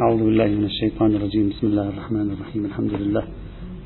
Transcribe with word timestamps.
أعوذ 0.00 0.24
بالله 0.24 0.46
من 0.46 0.64
الشيطان 0.64 1.14
الرجيم. 1.16 1.48
بسم 1.48 1.66
الله 1.66 1.88
الرحمن 1.88 2.30
الرحيم. 2.30 2.64
الحمد 2.64 2.94
لله. 2.94 3.24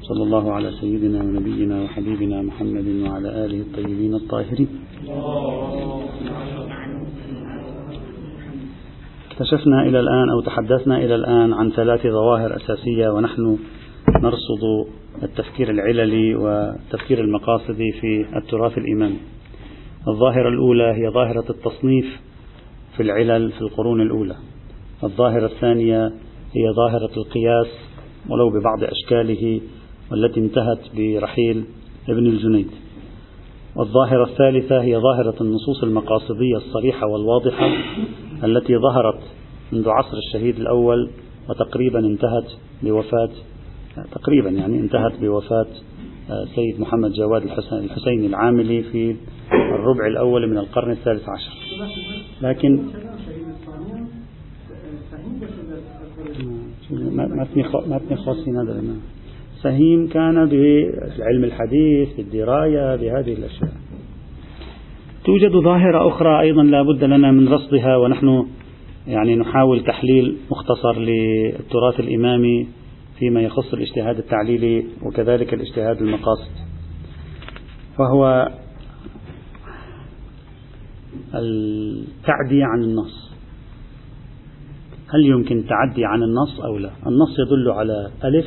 صلى 0.02 0.22
الله 0.22 0.52
على 0.52 0.70
سيدنا 0.70 1.18
ونبينا 1.24 1.82
وحبيبنا 1.82 2.42
محمد 2.42 2.88
وعلى 3.02 3.28
آله 3.44 3.60
الطيبين 3.60 4.14
الطاهرين. 4.14 4.68
اكتشفنا 9.30 9.82
إلى 9.82 10.00
الآن 10.00 10.30
أو 10.30 10.40
تحدثنا 10.40 10.96
إلى 10.98 11.14
الآن 11.14 11.52
عن 11.52 11.70
ثلاث 11.70 12.06
ظواهر 12.06 12.56
أساسية 12.56 13.08
ونحن 13.08 13.58
نرصد 14.22 14.64
التفكير 15.22 15.70
العللي 15.70 16.34
والتفكير 16.34 17.20
المقاصدي 17.20 17.92
في 18.00 18.36
التراث 18.36 18.78
الإمامي 18.78 19.18
الظاهرة 20.08 20.48
الأولى 20.48 20.92
هي 20.98 21.10
ظاهرة 21.10 21.44
التصنيف 21.50 22.06
في 22.96 23.02
العلل 23.02 23.52
في 23.52 23.60
القرون 23.60 24.00
الأولى. 24.00 24.53
الظاهرة 25.04 25.46
الثانية 25.46 26.06
هي 26.52 26.72
ظاهرة 26.76 27.10
القياس 27.16 27.66
ولو 28.28 28.50
ببعض 28.50 28.84
أشكاله 28.84 29.60
والتي 30.10 30.40
انتهت 30.40 30.78
برحيل 30.96 31.64
ابن 32.08 32.26
الجنيد. 32.26 32.70
والظاهرة 33.76 34.24
الثالثة 34.24 34.82
هي 34.82 34.96
ظاهرة 34.96 35.34
النصوص 35.40 35.82
المقاصدية 35.82 36.56
الصريحة 36.56 37.06
والواضحة 37.06 37.68
التي 38.44 38.76
ظهرت 38.76 39.20
منذ 39.72 39.88
عصر 39.88 40.16
الشهيد 40.16 40.56
الأول 40.58 41.10
وتقريبا 41.48 41.98
انتهت 41.98 42.50
بوفاة 42.82 43.30
تقريبا 44.12 44.50
يعني 44.50 44.80
انتهت 44.80 45.20
بوفاة 45.20 45.66
آه، 46.30 46.44
سيد 46.54 46.80
محمد 46.80 47.12
جواد 47.12 47.42
الحسيني 47.42 48.26
العاملي 48.26 48.82
في 48.82 49.16
الربع 49.52 50.06
الأول 50.06 50.50
من 50.50 50.58
القرن 50.58 50.90
الثالث 50.90 51.22
عشر. 51.28 51.52
لكن 52.42 52.86
متن 57.86 58.16
خاص 58.16 58.48
هذا 58.48 58.82
فهيم 59.62 60.08
كان 60.08 60.34
بعلم 61.18 61.44
الحديث 61.44 62.16
بالدراية 62.16 62.96
بهذه 62.96 63.32
الأشياء. 63.32 63.72
توجد 65.24 65.52
ظاهرة 65.52 66.08
أخرى 66.08 66.40
أيضا 66.40 66.62
لا 66.62 66.82
بد 66.82 67.04
لنا 67.04 67.30
من 67.30 67.48
رصدها 67.48 67.96
ونحن 67.96 68.46
يعني 69.06 69.36
نحاول 69.36 69.84
تحليل 69.84 70.36
مختصر 70.50 70.98
للتراث 70.98 72.00
الإمامي 72.00 72.66
فيما 73.18 73.40
يخص 73.40 73.74
الاجتهاد 73.74 74.18
التعليلي 74.18 74.84
وكذلك 75.02 75.54
الاجتهاد 75.54 76.02
المقاصد. 76.02 76.50
فهو 77.98 78.48
التعدي 81.34 82.62
عن 82.62 82.82
النص. 82.82 83.33
هل 85.08 85.26
يمكن 85.26 85.64
تعدي 85.68 86.04
عن 86.04 86.22
النص 86.22 86.60
أو 86.60 86.78
لا؟ 86.78 86.90
النص 87.06 87.38
يدل 87.38 87.70
على 87.70 88.10
ألف. 88.24 88.46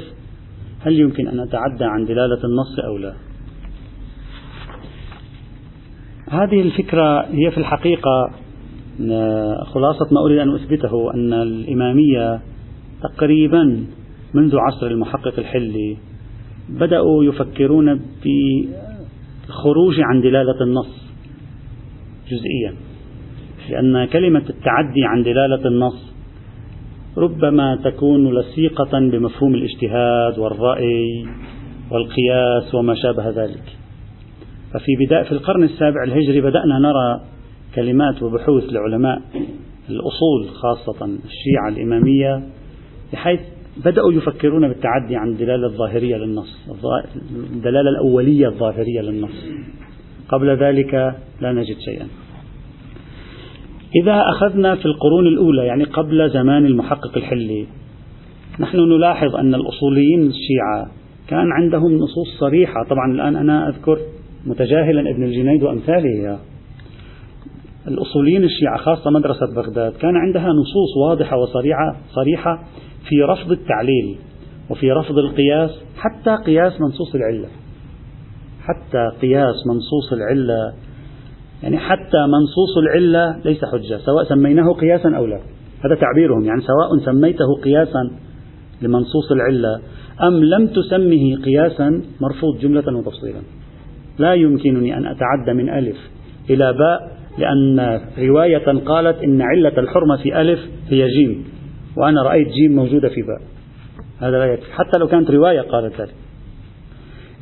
هل 0.80 1.00
يمكن 1.00 1.28
أن 1.28 1.40
أتعدى 1.40 1.84
عن 1.84 2.06
دلالة 2.06 2.40
النص 2.44 2.80
أو 2.86 2.98
لا؟ 2.98 3.14
هذه 6.30 6.62
الفكرة 6.62 7.26
هي 7.26 7.52
في 7.52 7.58
الحقيقة 7.58 8.32
خلاصة 9.64 10.08
ما 10.12 10.22
أريد 10.26 10.40
أن 10.40 10.56
أثبته 10.56 11.14
أن 11.14 11.34
الإمامية 11.34 12.40
تقريبا 13.04 13.86
منذ 14.34 14.56
عصر 14.58 14.88
المحقق 14.88 15.40
الحلي 15.40 15.98
بدأوا 16.70 17.24
يفكرون 17.24 18.02
بالخروج 18.24 19.96
عن 20.00 20.22
دلالة 20.22 20.62
النص 20.62 21.08
جزئيا 22.28 22.76
لأن 23.70 24.06
كلمة 24.06 24.44
التعدي 24.50 25.06
عن 25.06 25.24
دلالة 25.24 25.68
النص 25.68 26.14
ربما 27.18 27.76
تكون 27.84 28.40
لصيقة 28.40 29.00
بمفهوم 29.00 29.56
الاجتهاد 29.56 30.40
والرأي 30.40 31.26
والقياس 31.92 32.76
وما 32.76 32.96
شابه 32.96 33.30
ذلك. 33.30 33.64
ففي 34.74 35.06
بداية 35.06 35.24
في 35.24 35.32
القرن 35.32 35.64
السابع 35.64 36.04
الهجري 36.04 36.42
بدأنا 36.42 36.80
نرى 36.80 37.22
كلمات 37.76 38.24
وبحوث 38.24 38.64
لعلماء 38.74 39.22
الأصول 39.90 40.50
خاصة 40.50 41.06
الشيعة 41.06 41.70
الإمامية 41.70 42.44
بحيث 43.14 43.40
بدأوا 43.86 44.14
يفكرون 44.14 44.68
بالتعدي 44.68 45.16
عن 45.16 45.30
الدلالة 45.30 45.68
الظاهرية 45.68 46.16
للنص 46.16 46.70
الدلالة 47.54 47.90
الأولية 47.90 48.48
الظاهرية 48.48 49.02
للنص. 49.02 49.46
قبل 50.30 50.58
ذلك 50.58 50.94
لا 51.42 51.52
نجد 51.52 51.78
شيئا. 51.80 52.08
إذا 53.96 54.22
أخذنا 54.30 54.76
في 54.76 54.86
القرون 54.86 55.28
الأولى 55.28 55.66
يعني 55.66 55.84
قبل 55.84 56.30
زمان 56.30 56.66
المحقق 56.66 57.18
الحلي 57.18 57.68
نحن 58.60 58.78
نلاحظ 58.78 59.36
أن 59.36 59.56
الأصوليين 59.56 60.22
الشيعة 60.22 60.92
كان 61.28 61.52
عندهم 61.52 61.94
نصوص 61.94 62.40
صريحة. 62.40 62.84
طبعا 62.90 63.12
الآن 63.12 63.36
أنا 63.36 63.70
أذكر 63.70 63.98
متجاهلا 64.46 65.02
ابن 65.12 65.24
الجنيد 65.24 65.64
وأمثاله. 65.64 66.40
الأصوليين 67.88 68.44
الشيعة 68.44 68.78
خاصة 68.78 69.12
مدرسة 69.12 69.56
بغداد 69.56 69.94
كان 69.94 70.16
عندها 70.16 70.48
نصوص 70.48 70.98
واضحة 71.08 71.38
وصريحة 71.38 71.96
صريحة 72.10 72.64
في 73.10 73.22
رفض 73.22 73.52
التعليل 73.52 74.16
وفي 74.70 74.92
رفض 74.92 75.18
القياس 75.18 75.72
حتى 75.98 76.36
قياس 76.46 76.82
منصوص 76.82 77.16
العلة. 77.16 77.48
حتى 78.62 79.10
قياس 79.22 79.56
منصوص 79.68 80.14
العلة 80.14 80.74
يعني 81.64 81.78
حتى 81.78 82.18
منصوص 82.28 82.78
العلة 82.78 83.40
ليس 83.46 83.66
حجة 83.66 83.98
سواء 83.98 84.24
سميناه 84.24 84.74
قياسا 84.74 85.18
أو 85.18 85.26
لا. 85.26 85.40
هذا 85.86 85.96
تعبيرهم 85.96 86.46
يعني 86.46 86.62
سواء 86.62 86.98
سميته 87.06 87.56
قياسا 87.64 88.12
لمنصوص 88.82 89.32
العلة 89.32 89.82
أم 90.22 90.44
لم 90.44 90.68
تسمه 90.68 91.36
قياسا 91.46 92.02
مرفوض 92.22 92.60
جملة 92.62 92.98
وتفصيلا. 92.98 93.40
لا 94.20 94.34
يمكنني 94.34 94.98
أن 94.98 95.06
أتعدى 95.06 95.54
من 95.54 95.70
ألف 95.70 95.98
إلى 96.50 96.74
باء 96.74 97.18
لأن 97.38 98.02
رواية 98.20 98.80
قالت 98.80 99.18
إن 99.24 99.42
علة 99.42 99.80
الحرمة 99.80 100.18
في 100.18 100.42
ألف 100.42 100.60
هي 100.90 101.08
جيم 101.08 101.46
وأنا 101.98 102.24
رأيت 102.24 102.48
جيم 102.48 102.76
موجودة 102.76 103.10
في 103.10 103.22
باء. 103.22 103.42
هذا 104.20 104.38
لا 104.38 104.46
يكفي. 104.46 104.74
حتى 104.74 105.00
لو 105.00 105.08
كانت 105.08 105.32
رواية 105.32 105.62
قالت 105.62 106.02
ذلك. 106.02 106.16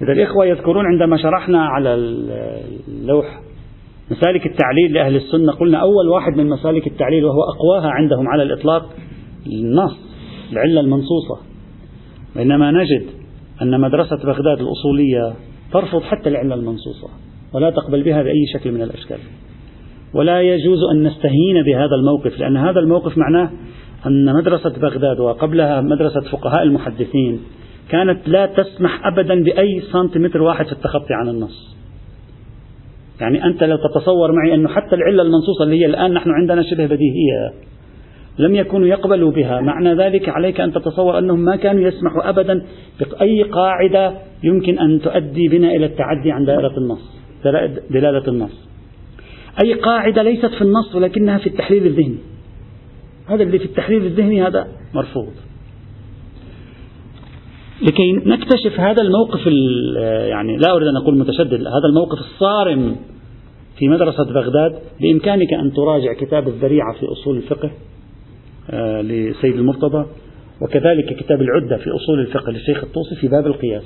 إذا 0.01 0.11
الإخوة 0.11 0.45
يذكرون 0.45 0.85
عندما 0.85 1.17
شرحنا 1.17 1.65
على 1.65 1.93
اللوح 2.87 3.41
مسالك 4.11 4.45
التعليل 4.45 4.93
لأهل 4.93 5.15
السنة. 5.15 5.51
قلنا 5.51 5.77
أول 5.77 6.09
واحد 6.09 6.37
من 6.37 6.49
مسالك 6.49 6.87
التعليل 6.87 7.25
وهو 7.25 7.43
أقواها 7.43 7.89
عندهم 7.89 8.27
على 8.27 8.43
الإطلاق 8.43 8.89
النص 9.47 9.97
العلة 10.51 10.81
المنصوصة. 10.81 11.37
بينما 12.35 12.71
نجد 12.71 13.05
أن 13.61 13.81
مدرسة 13.81 14.17
بغداد 14.17 14.59
الأصولية 14.59 15.33
ترفض 15.73 16.01
حتى 16.01 16.29
العلة 16.29 16.55
المنصوصة 16.55 17.07
ولا 17.53 17.69
تقبل 17.69 18.03
بها 18.03 18.23
بأي 18.23 18.45
شكل 18.53 18.71
من 18.71 18.81
الأشكال. 18.81 19.17
ولا 20.13 20.41
يجوز 20.41 20.79
أن 20.93 21.03
نستهين 21.03 21.63
بهذا 21.65 21.95
الموقف 21.95 22.39
لأن 22.39 22.57
هذا 22.57 22.79
الموقف 22.79 23.17
معناه 23.17 23.49
أن 24.07 24.33
مدرسة 24.33 24.69
بغداد 24.69 25.19
وقبلها 25.19 25.81
مدرسة 25.81 26.21
فقهاء 26.21 26.63
المحدثين 26.63 27.39
كانت 27.89 28.27
لا 28.27 28.45
تسمح 28.45 29.05
أبدا 29.07 29.43
بأي 29.43 29.81
سنتيمتر 29.91 30.41
واحد 30.41 30.65
في 30.65 30.71
التخطي 30.71 31.13
عن 31.13 31.29
النص. 31.29 31.74
يعني 33.21 33.45
أنت 33.45 33.63
لو 33.63 33.77
تتصور 33.77 34.31
معي 34.31 34.55
أنه 34.55 34.69
حتى 34.69 34.95
العلة 34.95 35.23
المنصوصة 35.23 35.63
اللي 35.63 35.81
هي 35.81 35.85
الآن 35.85 36.13
نحن 36.13 36.29
عندنا 36.29 36.63
شبه 36.63 36.85
بديهية 36.85 37.53
لم 38.39 38.55
يكونوا 38.55 38.87
يقبلوا 38.87 39.31
بها 39.31 39.61
معنى 39.61 39.93
ذلك 39.93 40.29
عليك 40.29 40.61
أن 40.61 40.73
تتصور 40.73 41.19
أنهم 41.19 41.39
ما 41.39 41.55
كانوا 41.55 41.87
يسمحوا 41.87 42.29
أبدا 42.29 42.65
بأي 42.99 43.43
قاعدة 43.43 44.13
يمكن 44.43 44.79
أن 44.79 45.01
تؤدي 45.01 45.47
بنا 45.47 45.75
إلى 45.75 45.85
التعدي 45.85 46.31
عن 46.31 46.45
دائرة 46.45 46.77
النص 46.77 47.15
دلالة 47.89 48.27
النص. 48.27 48.67
أي 49.63 49.73
قاعدة 49.73 50.23
ليست 50.23 50.45
في 50.45 50.61
النص 50.61 50.95
ولكنها 50.95 51.37
في 51.37 51.47
التحليل 51.47 51.85
الذهني. 51.85 52.17
هذا 53.27 53.43
اللي 53.43 53.59
في 53.59 53.65
التحليل 53.65 54.05
الذهني 54.05 54.47
هذا 54.47 54.67
مرفوض. 54.93 55.33
لكي 57.81 58.11
نكتشف 58.11 58.79
هذا 58.79 59.01
الموقف 59.01 59.47
يعني 60.29 60.57
لا 60.57 60.71
أريد 60.75 60.87
أن 60.87 60.97
أقول 60.97 61.17
متشدد 61.17 61.59
هذا 61.59 61.87
الموقف 61.89 62.19
الصارم 62.19 62.95
في 63.79 63.87
مدرسة 63.87 64.23
بغداد 64.23 64.79
بإمكانك 65.01 65.53
أن 65.53 65.73
تراجع 65.73 66.13
كتاب 66.13 66.47
الذريعة 66.47 66.93
في 66.99 67.05
أصول 67.05 67.37
الفقه 67.37 67.71
آه، 68.69 69.01
لسيد 69.01 69.55
المرتضى 69.55 70.05
وكذلك 70.61 71.15
كتاب 71.15 71.41
العدة 71.41 71.77
في 71.77 71.89
أصول 71.89 72.19
الفقه 72.19 72.51
للشيخ 72.51 72.83
الطوسي 72.83 73.15
في 73.15 73.27
باب 73.27 73.47
القياس. 73.47 73.83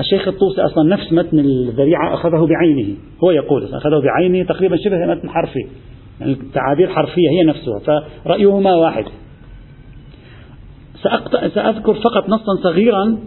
الشيخ 0.00 0.28
الطوسي 0.28 0.60
أصلا 0.60 0.88
نفس 0.88 1.12
متن 1.12 1.38
الذريعة 1.38 2.14
أخذه 2.14 2.46
بعينه 2.46 2.96
هو 3.24 3.30
يقول 3.30 3.74
أخذه 3.74 4.00
بعينه 4.00 4.44
تقريبا 4.44 4.76
شبه 4.76 5.06
متن 5.06 5.28
حرفي 5.28 5.66
يعني 6.20 6.32
التعابير 6.32 6.88
حرفية 6.88 7.30
هي 7.30 7.44
نفسها 7.44 7.78
فرأيهما 8.24 8.74
واحد. 8.74 9.04
سأذكر 11.54 11.94
فقط 11.94 12.28
نصا 12.28 12.62
صغيرا 12.62 13.18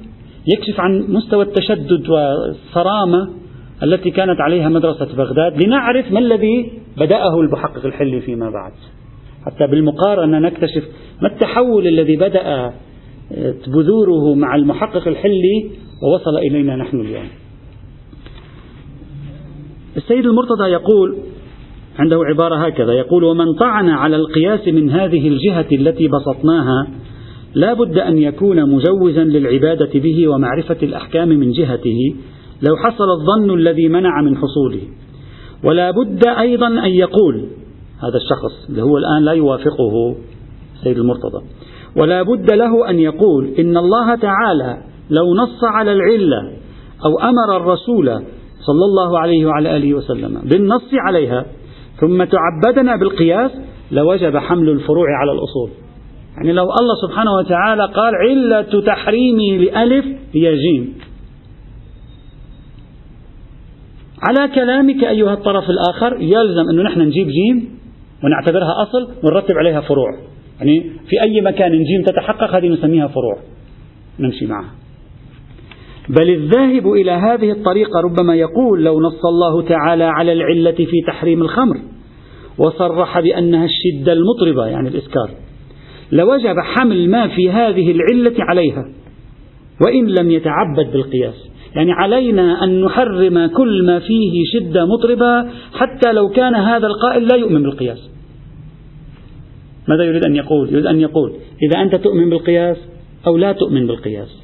يكشف 0.47 0.79
عن 0.79 1.05
مستوى 1.09 1.43
التشدد 1.43 2.09
والصرامة 2.09 3.29
التي 3.83 4.11
كانت 4.11 4.41
عليها 4.41 4.69
مدرسة 4.69 5.15
بغداد 5.17 5.63
لنعرف 5.63 6.11
ما 6.11 6.19
الذي 6.19 6.71
بدأه 6.97 7.41
المحقق 7.41 7.85
الحلي 7.85 8.21
فيما 8.21 8.49
بعد. 8.49 8.71
حتى 9.45 9.67
بالمقارنة 9.67 10.39
نكتشف 10.39 10.83
ما 11.21 11.27
التحول 11.27 11.87
الذي 11.87 12.15
بدأ 12.15 12.73
بذوره 13.67 14.35
مع 14.35 14.55
المحقق 14.55 15.07
الحلي 15.07 15.71
ووصل 16.03 16.37
إلينا 16.37 16.75
نحن 16.75 16.99
اليوم. 16.99 17.27
السيد 19.97 20.25
المرتضى 20.25 20.69
يقول 20.71 21.17
عنده 21.99 22.19
عبارة 22.23 22.55
هكذا 22.55 22.93
يقول 22.93 23.23
ومن 23.23 23.53
طعن 23.53 23.89
على 23.89 24.15
القياس 24.15 24.67
من 24.67 24.89
هذه 24.89 25.27
الجهة 25.27 25.67
التي 25.71 26.07
بسطناها 26.07 26.87
لا 27.55 27.73
بد 27.73 27.97
أن 27.97 28.17
يكون 28.17 28.69
مجوزا 28.69 29.23
للعبادة 29.23 29.99
به 29.99 30.27
ومعرفة 30.27 30.77
الأحكام 30.83 31.29
من 31.29 31.51
جهته 31.51 32.15
لو 32.61 32.75
حصل 32.77 33.09
الظن 33.09 33.53
الذي 33.53 33.87
منع 33.87 34.21
من 34.21 34.37
حصوله. 34.37 34.81
ولا 35.63 35.91
بد 35.91 36.27
أيضا 36.27 36.67
أن 36.67 36.91
يقول 36.91 37.35
هذا 38.03 38.17
الشخص 38.17 38.69
اللي 38.69 38.81
هو 38.81 38.97
الآن 38.97 39.23
لا 39.23 39.31
يوافقه 39.31 40.15
سيد 40.83 40.97
المرتضى 40.97 41.45
ولا 41.95 42.21
بد 42.23 42.51
له 42.51 42.89
أن 42.89 42.99
يقول 42.99 43.47
إن 43.59 43.77
الله 43.77 44.15
تعالى 44.15 44.77
لو 45.09 45.35
نص 45.35 45.63
على 45.63 45.91
العلة 45.91 46.53
أو 47.05 47.29
أمر 47.29 47.57
الرسول 47.57 48.05
صلى 48.59 48.85
الله 48.85 49.19
عليه 49.19 49.45
وعلى 49.45 49.77
آله 49.77 49.93
وسلم 49.93 50.41
بالنص 50.43 50.89
عليها 50.93 51.45
ثم 52.01 52.23
تعبدنا 52.23 52.95
بالقياس 52.95 53.51
لوجب 53.91 54.37
حمل 54.37 54.69
الفروع 54.69 55.05
على 55.21 55.31
الأصول. 55.31 55.69
يعني 56.37 56.51
لو 56.51 56.63
الله 56.63 56.95
سبحانه 57.07 57.31
وتعالى 57.35 57.85
قال 57.85 58.15
علة 58.15 58.81
تحريمي 58.85 59.57
لألف 59.57 60.05
هي 60.33 60.55
جيم. 60.55 60.93
على 64.21 64.55
كلامك 64.55 65.03
أيها 65.03 65.33
الطرف 65.33 65.63
الآخر 65.69 66.21
يلزم 66.21 66.69
أنه 66.71 66.83
نحن 66.83 67.01
نجيب 67.01 67.27
جيم 67.27 67.69
ونعتبرها 68.23 68.83
أصل 68.83 69.11
ونرتب 69.23 69.55
عليها 69.57 69.81
فروع. 69.81 70.17
يعني 70.59 70.81
في 70.81 71.21
أي 71.23 71.41
مكان 71.41 71.71
جيم 71.71 72.01
تتحقق 72.05 72.55
هذه 72.55 72.67
نسميها 72.67 73.07
فروع. 73.07 73.37
نمشي 74.19 74.45
معها. 74.45 74.71
بل 76.09 76.29
الذاهب 76.29 76.87
إلى 76.87 77.11
هذه 77.11 77.51
الطريقة 77.51 78.01
ربما 78.01 78.35
يقول 78.35 78.83
لو 78.83 79.01
نص 79.01 79.25
الله 79.25 79.61
تعالى 79.61 80.03
على 80.03 80.33
العلة 80.33 80.71
في 80.71 81.01
تحريم 81.07 81.41
الخمر 81.41 81.77
وصرح 82.57 83.19
بأنها 83.19 83.65
الشدة 83.65 84.13
المطربة 84.13 84.65
يعني 84.65 84.89
الإسكار 84.89 85.29
لوجب 86.11 86.55
حمل 86.59 87.09
ما 87.09 87.27
في 87.27 87.49
هذه 87.51 87.91
العلة 87.91 88.35
عليها 88.39 88.89
وإن 89.85 90.07
لم 90.19 90.31
يتعبد 90.31 90.91
بالقياس. 90.91 91.49
يعني 91.75 91.91
علينا 91.91 92.63
أن 92.63 92.81
نحرم 92.81 93.47
كل 93.47 93.85
ما 93.85 93.99
فيه 93.99 94.43
شدة 94.53 94.85
مطربة 94.85 95.49
حتى 95.73 96.13
لو 96.13 96.29
كان 96.29 96.55
هذا 96.55 96.87
القائل 96.87 97.27
لا 97.27 97.35
يؤمن 97.35 97.63
بالقياس. 97.63 98.09
ماذا 99.87 100.03
يريد 100.03 100.25
أن 100.25 100.35
يقول؟ 100.35 100.69
يريد 100.69 100.85
أن 100.85 100.99
يقول 100.99 101.33
إذا 101.63 101.81
أنت 101.81 101.95
تؤمن 101.95 102.29
بالقياس 102.29 102.77
أو 103.27 103.37
لا 103.37 103.51
تؤمن 103.51 103.87
بالقياس. 103.87 104.43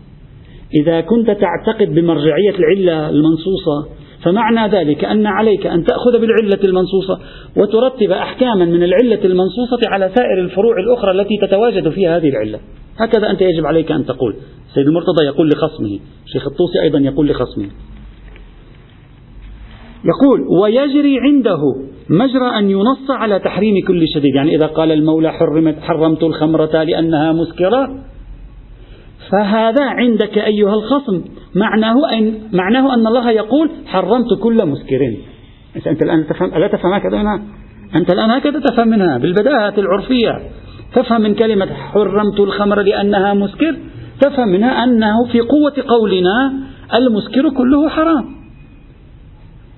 إذا 0.82 1.02
كنت 1.02 1.28
تعتقد 1.28 1.96
بمرجعية 1.96 2.56
العلة 2.60 3.10
المنصوصة 3.10 3.90
فمعنى 4.24 4.68
ذلك 4.68 5.06
أن 5.06 5.26
عليك 5.26 5.68
أن 5.68 5.84
تأخذ 5.84 6.12
بالعلة 6.12 6.60
المنصوصة 6.64 7.20
وترتب 7.58 8.12
أحكاما 8.12 8.66
من 8.66 8.84
العلة 8.84 9.26
المنصوصة 9.26 9.80
على 9.88 10.12
سائر 10.16 10.42
الفروع 10.42 10.76
الأخرى 10.80 11.12
التي 11.12 11.38
تتواجد 11.42 11.90
فيها 11.90 12.18
هذه 12.18 12.30
العلة. 12.30 12.60
هكذا 12.98 13.30
أنت 13.30 13.42
يجب 13.42 13.66
عليك 13.66 13.92
أن 13.92 14.06
تقول. 14.06 14.36
سيد 14.74 14.88
المرتضى 14.88 15.26
يقول 15.26 15.50
لخصمه. 15.50 16.00
شيخ 16.26 16.48
الطوسي 16.48 16.82
أيضا 16.84 17.00
يقول 17.00 17.30
لخصمه. 17.30 17.68
يقول 20.06 20.62
ويجري 20.62 21.20
عنده 21.20 21.62
مجرى 22.10 22.60
أن 22.60 22.70
ينص 22.70 23.10
على 23.10 23.40
تحريم 23.40 23.86
كل 23.88 24.08
شديد. 24.16 24.36
يعني 24.36 24.56
إذا 24.56 24.68
قال 24.68 24.92
المولى 24.92 25.32
حرمت 25.32 25.80
حرمت 25.82 26.24
الخمرة 26.24 26.84
لأنها 26.84 27.32
مسكرة. 27.32 27.90
فهذا 29.32 29.84
عندك 29.84 30.38
أيها 30.38 30.74
الخصم. 30.74 31.24
معناه 31.56 31.96
أن 32.14 32.40
معناه 32.54 32.94
أن 32.94 33.08
الله 33.08 33.32
يقول 33.32 33.70
حرمت 33.86 34.40
كل 34.44 34.66
مسكر 34.66 35.18
أنت 35.88 36.04
الآن 36.04 36.28
تفهم 36.28 36.54
ألا 36.56 36.68
تفهم 36.68 36.94
هكذا 36.94 37.18
منها 37.18 37.42
أنت 37.96 38.14
الآن 38.14 38.32
هكذا 38.32 38.60
تفهم 38.60 38.88
منها 38.88 39.18
بالبداهة 39.18 39.74
العرفية. 39.78 40.40
تفهم 40.96 41.22
من 41.22 41.36
كلمة 41.36 41.74
حرمت 41.74 42.40
الخمر 42.40 42.82
لأنها 42.82 43.34
مسكر. 43.34 43.76
تفهم 44.22 44.48
منها 44.48 44.84
أنه 44.84 45.26
في 45.32 45.40
قوة 45.40 45.74
قولنا 45.88 46.54
المسكر 46.94 47.50
كله 47.50 47.90
حرام. 47.90 48.26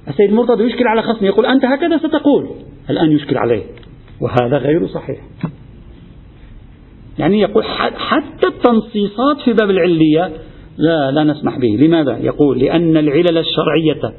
السيد 0.07 0.33
مرتضى 0.33 0.63
يشكل 0.63 0.87
على 0.87 1.01
خصمه 1.01 1.27
يقول 1.27 1.45
أنت 1.45 1.65
هكذا 1.65 1.97
ستقول. 1.97 2.49
الآن 2.89 3.11
يشكل 3.11 3.37
عليه 3.37 3.63
وهذا 4.21 4.57
غير 4.57 4.87
صحيح. 4.87 5.17
يعني 7.19 7.39
يقول 7.39 7.63
حتى 7.97 8.47
التنصيصات 8.47 9.37
في 9.45 9.53
باب 9.53 9.69
العلية 9.69 10.31
لا 10.77 11.11
لا 11.11 11.23
نسمح 11.23 11.57
به 11.57 11.77
لماذا؟ 11.79 12.17
يقول 12.17 12.59
لأن 12.59 12.97
العلل 12.97 13.37
الشرعية 13.37 14.13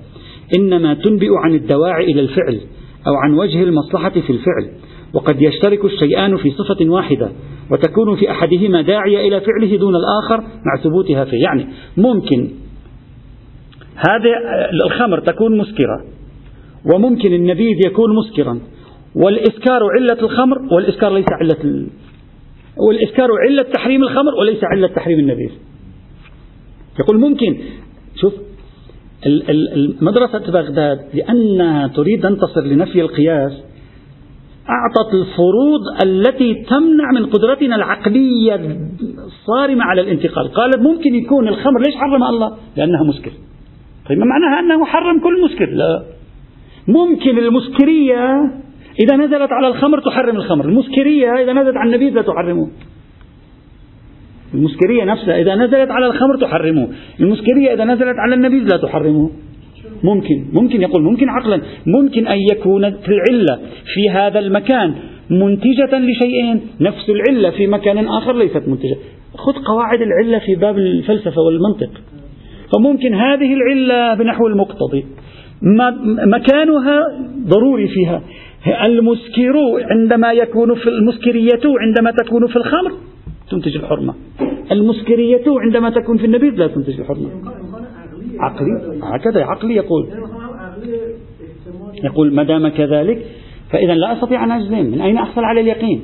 إنما 0.59 0.95
تنبئ 0.95 1.29
عن 1.45 1.55
الدواعي 1.55 2.05
إلى 2.05 2.21
الفعل 2.21 2.61
أو 3.07 3.15
عن 3.15 3.35
وجه 3.35 3.63
المصلحة 3.63 4.11
في 4.11 4.31
الفعل 4.31 4.71
وقد 5.15 5.43
يشترك 5.43 5.85
الشيئان 5.85 6.37
في 6.37 6.51
صفة 6.51 6.77
واحدة 6.91 7.31
وتكون 7.71 8.17
في 8.17 8.31
أحدهما 8.31 8.83
داعية 8.83 9.29
إلى 9.29 9.41
فعله 9.41 9.77
دون 9.77 9.95
الآخر 9.97 10.41
مع 10.41 10.83
ثبوتها 10.85 11.25
فيه 11.25 11.43
يعني 11.43 11.67
ممكن 11.97 12.51
هذا 13.97 14.31
الخمر 14.85 15.21
تكون 15.21 15.59
مسكرة 15.59 16.05
وممكن 16.95 17.33
النبيذ 17.33 17.87
يكون 17.87 18.17
مسكرا 18.17 18.61
والإسكار 19.15 19.83
علة 19.99 20.23
الخمر 20.23 20.59
والإسكار 20.73 21.15
ليس 21.15 21.27
علة 21.41 21.87
والإسكار 22.77 23.29
علة 23.49 23.63
تحريم 23.63 24.03
الخمر 24.03 24.35
وليس 24.41 24.65
علة 24.65 24.89
تحريم 24.89 25.19
النبيذ. 25.19 25.51
يقول 27.01 27.21
ممكن. 27.21 27.59
شوف 28.21 28.33
مدرسة 30.01 30.53
بغداد 30.53 30.99
لأنها 31.15 31.89
تريد 31.89 32.27
أن 32.27 32.37
تصل 32.37 32.69
لنفي 32.69 33.01
القياس 33.01 33.53
أعطت 34.69 35.15
الفروض 35.15 35.81
التي 36.05 36.55
تمنع 36.55 37.13
من 37.15 37.27
قدرتنا 37.27 37.77
العقلية 37.77 38.79
الصارمة 39.27 39.85
على 39.85 40.01
الانتقال. 40.01 40.49
قالت 40.49 40.77
ممكن 40.77 41.15
يكون 41.15 41.49
الخمر 41.49 41.81
ليش 41.87 41.95
حرم 41.95 42.23
الله؟ 42.25 42.57
لأنها 42.77 43.03
مسكر. 43.03 43.33
طيب 44.09 44.19
ما 44.19 44.25
معناها 44.25 44.61
أنه 44.61 44.85
حرم 44.85 45.21
كل 45.21 45.45
مسكر؟ 45.45 45.71
لا. 45.71 46.05
ممكن 46.89 47.39
المسكرية 47.39 48.53
إذا 49.01 49.17
نزلت 49.17 49.53
على 49.53 49.69
الخمر 49.69 50.01
تحرم 50.01 50.37
الخمر. 50.37 50.65
المسكرية 50.65 51.33
إذا 51.43 51.53
نزلت 51.53 51.77
على 51.77 51.87
النبيذ 51.87 52.15
لا 52.15 52.23
تحرمه 52.23 52.69
المسكرية 54.55 55.05
نفسها 55.05 55.41
إذا 55.41 55.55
نزلت 55.55 55.91
على 55.91 56.07
الخمر 56.07 56.37
تحرمه 56.37 56.89
المسكرية 57.21 57.75
إذا 57.75 57.85
نزلت 57.85 58.19
على 58.19 58.35
النبيذ 58.35 58.63
لا 58.63 58.77
تحرمه 58.77 59.31
ممكن. 60.05 60.47
ممكن 60.53 60.83
يقول. 60.83 61.03
ممكن 61.03 61.29
عقلا. 61.29 61.61
ممكن 61.87 62.27
أن 62.27 62.39
يكون 62.53 62.85
العلة 62.85 63.59
في 63.95 64.11
هذا 64.11 64.39
المكان 64.39 64.95
منتجة 65.31 65.99
لشيئين. 65.99 66.61
نفس 66.81 67.11
العلة 67.11 67.51
في 67.51 67.67
مكان 67.67 68.07
آخر 68.07 68.37
ليست 68.37 68.69
منتجة. 68.69 68.97
خذ 69.35 69.53
قواعد 69.53 70.01
العلة 70.01 70.39
في 70.39 70.55
باب 70.55 70.79
الفلسفة 70.79 71.43
والمنطق. 71.43 71.91
فممكن 72.73 73.15
هذه 73.15 73.55
العلة 73.55 74.15
بنحو 74.15 74.47
المقتضي. 74.47 75.07
مكانها 76.27 77.01
ضروري 77.47 77.89
فيها. 77.89 78.23
المسكر 78.67 79.55
عندما 79.91 80.33
يكون 80.33 80.75
في 80.75 80.89
المسكرية 80.89 81.61
عندما 81.81 82.11
تكون 82.11 82.47
في 82.47 82.57
الخمر 82.57 82.93
تنتج 83.51 83.77
الحرمة. 83.77 84.15
المسكرية 84.73 85.45
عندما 85.47 85.91
تكون 85.91 86.19
في 86.19 86.25
النبيذ 86.27 86.55
لا 86.55 86.67
تنتج 86.67 87.01
الحرمة. 87.01 87.31
عقلي؟ 88.39 89.01
هكذا 89.03 89.45
عقلي 89.45 89.75
يقول. 89.75 90.09
يقول 92.05 92.35
ما 92.35 92.43
دام 92.43 92.69
كذلك 92.69 93.27
فإذا 93.71 93.95
لا 93.95 94.13
أستطيع 94.13 94.45
أن 94.45 94.51
أجزم. 94.51 94.91
من 94.91 95.01
أين 95.01 95.19
أحصل 95.19 95.45
على 95.45 95.61
اليقين؟ 95.61 96.01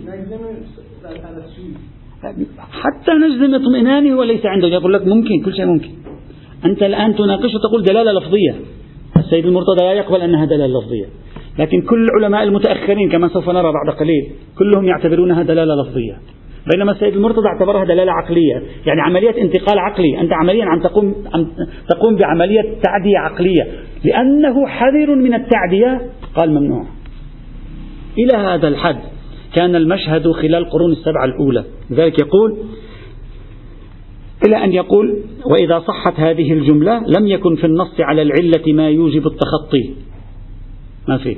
حتى 2.58 3.12
نجزم 3.12 3.54
اطمئناني 3.54 4.14
وليس 4.14 4.46
عنده 4.46 4.68
يقول 4.68 4.92
لك 4.92 5.06
ممكن 5.06 5.42
كل 5.44 5.54
شيء 5.54 5.66
ممكن. 5.66 5.90
أنت 6.64 6.82
الآن 6.82 7.14
تناقش 7.16 7.54
وتقول 7.54 7.82
دلالة 7.82 8.12
لفظية. 8.12 8.54
السيد 9.16 9.46
المرتضى 9.46 9.84
لا 9.84 9.92
يقبل 9.92 10.20
أنها 10.20 10.44
دلالة 10.44 10.78
لفظية. 10.78 11.06
لكن 11.58 11.80
كل 11.82 12.04
العلماء 12.04 12.42
المتأخرين 12.42 13.10
كما 13.10 13.28
سوف 13.28 13.48
نرى 13.48 13.72
بعد 13.72 13.96
قليل 13.98 14.32
كلهم 14.58 14.84
يعتبرونها 14.84 15.42
دلالة 15.42 15.74
لفظية. 15.74 16.18
بينما 16.72 16.92
السيد 16.92 17.16
المرتضى 17.16 17.48
اعتبرها 17.48 17.84
دلالة 17.84 18.12
عقلية. 18.12 18.62
يعني 18.86 19.00
عملية 19.00 19.42
انتقال 19.42 19.78
عقلي. 19.78 20.20
أنت 20.20 20.32
عمليا 20.32 20.64
عم 20.64 20.80
تقوم, 20.80 21.14
عم 21.34 21.46
تقوم 21.88 22.16
بعملية 22.16 22.62
تعدية 22.62 23.18
عقلية. 23.18 23.68
لأنه 24.04 24.66
حذر 24.66 25.14
من 25.14 25.34
التعدية 25.34 26.00
قال 26.36 26.50
ممنوع. 26.50 26.86
إلى 28.18 28.36
هذا 28.36 28.68
الحد 28.68 28.98
كان 29.54 29.76
المشهد 29.76 30.30
خلال 30.30 30.54
القرون 30.54 30.92
السبعة 30.92 31.24
الأولى. 31.24 31.64
لذلك 31.90 32.18
يقول 32.18 32.56
إلى 34.46 34.64
أن 34.64 34.72
يقول 34.72 35.18
وإذا 35.46 35.78
صحت 35.78 36.20
هذه 36.20 36.52
الجملة 36.52 37.02
لم 37.18 37.26
يكن 37.26 37.56
في 37.56 37.66
النص 37.66 38.00
على 38.00 38.22
العلة 38.22 38.72
ما 38.72 38.88
يوجب 38.88 39.26
التخطي. 39.26 39.94
ما 41.08 41.18
فيه 41.18 41.36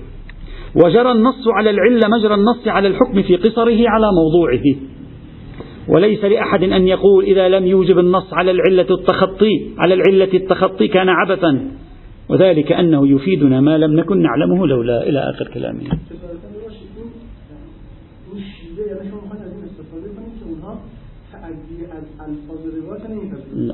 وجرى 0.85 1.13
النص 1.13 1.49
على 1.59 1.71
العلة 1.71 2.09
مجرى 2.09 2.35
النص 2.35 2.69
على 2.69 2.89
الحكم 2.89 3.23
في 3.23 3.37
قصره 3.37 3.89
على 3.89 4.11
موضوعه. 4.13 4.63
وليس 5.89 6.25
لأحد 6.25 6.63
أن 6.63 6.89
يقول 6.89 7.25
إذا 7.25 7.49
لم 7.49 7.67
يوجب 7.67 7.99
النص 7.99 8.35
على 8.35 8.51
العلة 8.51 8.87
التخطي 8.91 9.71
على 9.79 9.95
العلة 9.95 10.29
التخطي 10.35 10.89
كان 10.89 11.09
عبثا. 11.09 11.71
وذلك 12.29 12.73
أنه 12.73 13.09
يفيدنا 13.09 13.61
ما 13.61 13.79
لم 13.79 14.01
نكن 14.01 14.23
نعلمه 14.23 14.67
لولا 14.67 15.09
إلى 15.09 15.19
آخر 15.19 15.49
كلامه 15.55 15.81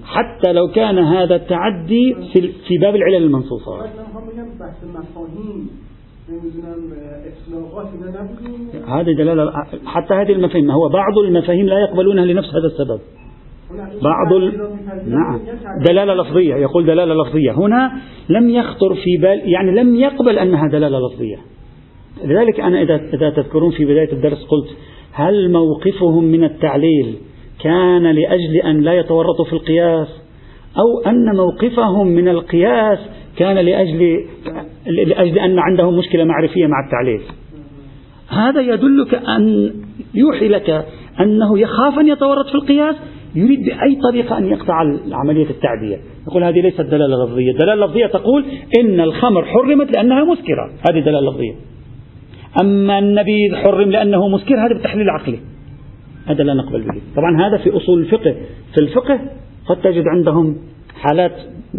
حتى 0.05 0.53
لو 0.53 0.69
كان 0.69 0.99
هذا 0.99 1.35
التعدي 1.35 2.17
في 2.69 2.79
باب 2.81 2.97
العلل 2.97 3.25
المنصوصة 3.25 3.73
هذه 8.87 9.13
دلالة 9.13 9.53
حتى 9.87 10.15
هذه 10.15 10.33
المفاهيم 10.33 10.71
هو 10.71 10.89
بعض 10.89 11.19
المفاهيم 11.19 11.67
لا 11.67 11.79
يقبلونها 11.79 12.25
لنفس 12.25 12.49
هذا 12.49 12.67
السبب. 12.67 13.01
بعض 14.03 14.33
ال... 14.33 14.71
نعم. 15.07 15.41
دلالة 15.89 16.15
لفظية 16.15 16.55
يقول 16.55 16.87
دلالة 16.87 17.15
لفظية. 17.15 17.53
هنا 17.53 17.93
لم 18.29 18.51
يخطر 18.51 18.95
في 18.95 19.17
بال 19.23 19.53
يعني 19.53 19.71
لم 19.71 19.95
يقبل 19.95 20.39
أنها 20.39 20.69
دلالة 20.73 20.99
لفظية. 20.99 21.37
لذلك 22.25 22.61
أنا 22.61 22.83
إذا 22.83 22.97
إذا 22.97 23.31
تذكرون 23.31 23.71
في 23.71 23.85
بداية 23.85 24.13
الدرس 24.13 24.45
قلت 24.45 24.77
هل 25.13 25.53
موقفهم 25.53 26.25
من 26.25 26.45
التعليل 26.45 27.17
كان 27.63 28.03
لأجل 28.03 28.57
أن 28.65 28.81
لا 28.81 28.93
يتورطوا 28.93 29.45
في 29.45 29.53
القياس 29.53 30.09
أو 30.79 31.11
أن 31.11 31.37
موقفهم 31.37 32.07
من 32.07 32.29
القياس 32.29 32.99
كان 33.37 33.57
لأجل 33.57 34.27
لأجل 34.87 35.39
أن 35.39 35.59
عندهم 35.59 35.99
مشكلة 35.99 36.25
معرفية 36.25 36.67
مع 36.67 36.85
التعليل. 36.87 37.21
هذا 38.29 38.61
يدلك 38.61 39.15
أن 39.15 39.73
يوحي 40.15 40.49
لك 40.49 40.85
أنه 41.21 41.59
يخاف 41.59 41.99
أن 41.99 42.09
يتورط 42.09 42.47
في 42.47 42.55
القياس 42.55 42.97
يريد 43.35 43.65
بأي 43.65 43.99
طريقة 44.03 44.39
أن 44.39 44.47
يقطع 44.47 44.75
عملية 45.13 45.51
التعدية. 45.51 45.97
يقول 46.29 46.45
هذه 46.45 46.61
ليست 46.61 46.81
دلالة 46.81 47.25
لفظية. 47.25 47.51
الدلالة 47.51 47.85
اللفظية 47.85 48.07
تقول 48.07 48.45
إن 48.81 49.01
الخمر 49.01 49.45
حرمت 49.45 49.93
لأنها 49.93 50.25
مسكرة. 50.25 50.71
هذه 50.91 51.01
دلالة 51.01 51.31
لفظية. 51.31 51.55
أما 52.63 52.99
النبيذ 52.99 53.57
حرم 53.57 53.91
لأنه 53.91 54.29
مسكر 54.29 54.55
هذا 54.55 54.75
بالتحليل 54.75 55.05
العقلي 55.05 55.39
هذا 56.27 56.45
لا 56.45 56.55
نقبل 56.55 56.83
به. 56.83 57.01
طبعا 57.17 57.47
هذا 57.47 57.57
في 57.57 57.77
أصول 57.77 58.01
الفقه. 58.01 58.37
في 58.75 58.83
الفقه 58.83 59.21
قد 59.67 59.81
تجد 59.81 60.05
عندهم 60.07 60.57
حالات 60.95 61.33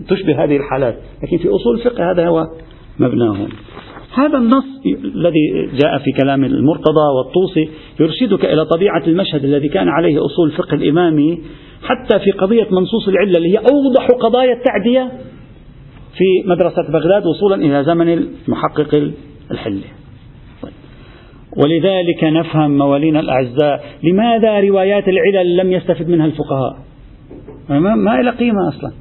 تشبه 0.09 0.43
هذه 0.43 0.57
الحالات 0.57 0.97
لكن 1.23 1.37
في 1.37 1.47
أصول 1.49 1.75
الفقه 1.79 2.11
هذا 2.11 2.27
هو 2.27 2.47
مبناهم. 2.99 3.49
هذا 4.13 4.37
النص 4.37 4.65
الذي 5.15 5.69
جاء 5.83 5.97
في 5.97 6.11
كلام 6.21 6.43
المرتضى 6.43 7.07
والطوسي 7.17 7.69
يرشدك 7.99 8.45
إلى 8.45 8.65
طبيعة 8.65 9.03
المشهد 9.07 9.43
الذي 9.43 9.69
كان 9.69 9.87
عليه 9.87 10.25
أصول 10.25 10.47
الفقه 10.47 10.75
الإمامي 10.75 11.41
حتى 11.83 12.19
في 12.19 12.31
قضية 12.31 12.67
منصوص 12.71 13.07
العلة 13.07 13.37
اللي 13.37 13.49
هي 13.49 13.57
أوضح 13.57 14.07
قضايا 14.21 14.53
التعدية 14.53 15.11
في 16.17 16.49
مدرسة 16.49 16.91
بغداد 16.93 17.25
وصولا 17.25 17.55
إلى 17.55 17.83
زمن 17.83 18.13
المحقق 18.13 19.11
الحلي. 19.51 20.00
ولذلك 21.57 22.23
نفهم 22.23 22.77
موالينا 22.77 23.19
الأعزاء 23.19 23.83
لماذا 24.03 24.59
روايات 24.59 25.03
العلل 25.07 25.57
لم 25.57 25.71
يستفد 25.71 26.09
منها 26.09 26.25
الفقهاء. 26.25 26.77
ما 27.95 28.19
إلى 28.19 28.29
قيمة 28.29 28.69
أصلا. 28.69 28.91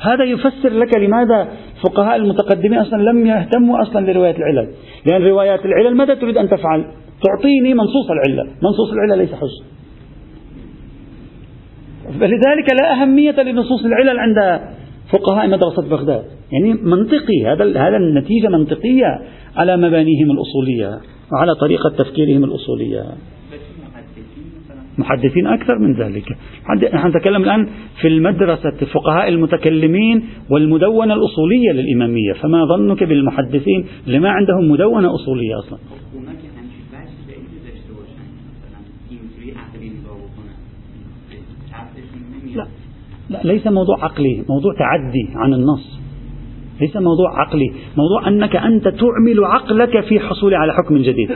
هذا 0.00 0.24
يفسر 0.24 0.68
لك 0.68 0.96
لماذا 0.96 1.48
فقهاء 1.82 2.16
المتقدمين 2.16 2.78
أصلا 2.78 3.02
لم 3.02 3.26
يهتموا 3.26 3.82
أصلا 3.82 4.12
لرواية 4.12 4.36
العلل. 4.36 4.68
لأن 5.06 5.22
روايات 5.22 5.60
العلل 5.64 5.96
ماذا 5.96 6.14
تريد 6.14 6.36
أن 6.36 6.48
تفعل؟ 6.48 6.84
تعطيني 7.22 7.74
منصوص 7.74 8.10
العلة 8.10 8.44
منصوص 8.62 8.92
العلة 8.92 9.14
ليس 9.14 9.34
حجة 9.34 9.64
فلذلك 12.20 12.72
لا 12.80 12.92
أهمية 12.92 13.42
لنصوص 13.42 13.84
العلل 13.84 14.18
عند 14.18 14.60
فقهاء 15.12 15.48
مدرسة 15.48 15.88
بغداد. 15.90 16.24
يعني 16.52 16.74
منطقي 16.74 17.46
هذا 17.46 17.88
هذا 17.88 17.96
النتيجة 17.96 18.48
منطقية 18.48 19.20
على 19.56 19.76
مبانيهم 19.76 20.30
الأصولية 20.30 21.00
وعلى 21.32 21.54
طريقة 21.54 21.90
تفكيرهم 21.98 22.44
الأصولية. 22.44 23.04
محدثين 24.98 25.46
أكثر 25.46 25.78
من 25.78 25.94
ذلك. 25.94 26.36
نحن 26.94 27.08
نتكلم 27.08 27.42
الآن 27.42 27.68
في 28.00 28.08
المدرسة 28.08 28.86
فقهاء 28.92 29.28
المتكلمين 29.28 30.24
والمدونة 30.50 31.14
الأصولية 31.14 31.72
للإمامية. 31.72 32.32
فما 32.32 32.64
ظنك 32.64 33.04
بالمحدثين 33.04 33.86
اللي 34.06 34.18
ما 34.18 34.30
عندهم 34.30 34.70
مدونة 34.70 35.14
أصولية 35.14 35.58
أصلا؟ 35.58 35.78
لا 42.54 42.66
لا 43.30 43.40
ليس 43.44 43.66
موضوع 43.66 44.04
عقلي 44.04 44.44
موضوع 44.48 44.74
تعدي 44.78 45.28
عن 45.34 45.54
النص. 45.54 45.97
ليس 46.80 46.96
موضوع 46.96 47.40
عقلي. 47.40 47.72
موضوع 47.96 48.28
أنك 48.28 48.56
أنت 48.56 48.88
تعمل 48.88 49.44
عقلك 49.44 50.04
في 50.04 50.20
حصول 50.20 50.54
على 50.54 50.72
حكم 50.72 50.96
جديد. 50.96 51.30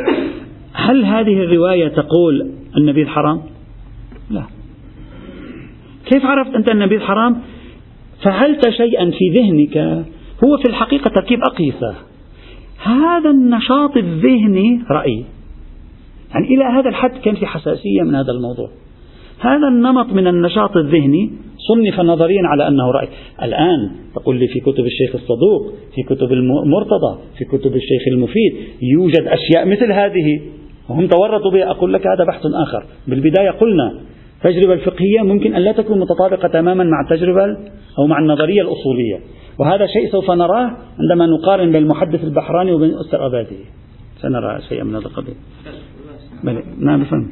هل 0.72 1.04
هذه 1.04 1.42
الرواية 1.42 1.88
تقول 1.88 2.50
النبيذ 2.76 3.06
حرام؟ 3.06 3.40
لا. 4.30 4.42
كيف 6.06 6.24
عرفت 6.24 6.54
أنت 6.54 6.70
النبيذ 6.70 7.00
حرام؟ 7.00 7.36
فعلت 8.24 8.68
شيئا 8.68 9.10
في 9.10 9.28
ذهنك 9.34 10.04
هو 10.44 10.56
في 10.56 10.68
الحقيقة 10.68 11.10
تركيب 11.10 11.40
أقيسة. 11.42 11.94
هذا 12.82 13.30
النشاط 13.30 13.96
الذهني 13.96 14.82
رأي. 14.90 15.24
يعني 16.34 16.46
إلى 16.46 16.64
هذا 16.64 16.88
الحد 16.88 17.10
كان 17.24 17.34
في 17.34 17.46
حساسية 17.46 18.02
من 18.02 18.14
هذا 18.14 18.32
الموضوع. 18.32 18.68
هذا 19.40 19.68
النمط 19.68 20.12
من 20.12 20.26
النشاط 20.26 20.76
الذهني 20.76 21.30
صنف 21.68 22.00
نظريا 22.00 22.42
على 22.44 22.68
أنه 22.68 22.90
رأي. 22.90 23.08
الآن 23.42 23.90
تقول 24.14 24.36
لي 24.36 24.48
في 24.48 24.60
كتب 24.60 24.84
الشيخ 24.84 25.14
الصدوق 25.14 25.72
في 25.94 26.02
كتب 26.02 26.32
المرتضى 26.32 27.18
في 27.38 27.44
كتب 27.44 27.76
الشيخ 27.76 28.02
المفيد 28.12 28.52
يوجد 28.82 29.26
أشياء 29.26 29.66
مثل 29.66 29.92
هذه. 29.92 30.40
وهم 30.88 31.06
تورطوا 31.06 31.50
بها. 31.50 31.70
أقول 31.70 31.92
لك 31.92 32.06
هذا 32.06 32.24
بحث 32.24 32.46
آخر. 32.46 32.84
بالبداية 33.08 33.50
قلنا 33.50 34.00
التجربة 34.44 34.72
الفقهية 34.72 35.20
ممكن 35.22 35.54
أن 35.54 35.62
لا 35.62 35.72
تكون 35.72 36.00
متطابقة 36.00 36.48
تماما 36.48 36.84
مع 36.84 37.00
التجربة 37.00 37.56
أو 37.98 38.06
مع 38.06 38.18
النظرية 38.18 38.62
الأصولية. 38.62 39.20
وهذا 39.58 39.86
شيء 39.86 40.10
سوف 40.12 40.30
نراه 40.30 40.76
عندما 41.00 41.26
نقارن 41.26 41.72
بين 41.72 41.82
المحدث 41.82 42.24
البحراني 42.24 42.72
وبين 42.72 42.94
أستر 42.94 43.26
أبادي 43.26 43.56
سنرى 44.22 44.60
شيئا 44.68 44.84
من 44.84 44.94
هذا 44.94 45.06
القضية 45.06 45.32
بله 46.44 46.62
نعم 46.78 47.02
بفهم. 47.02 47.30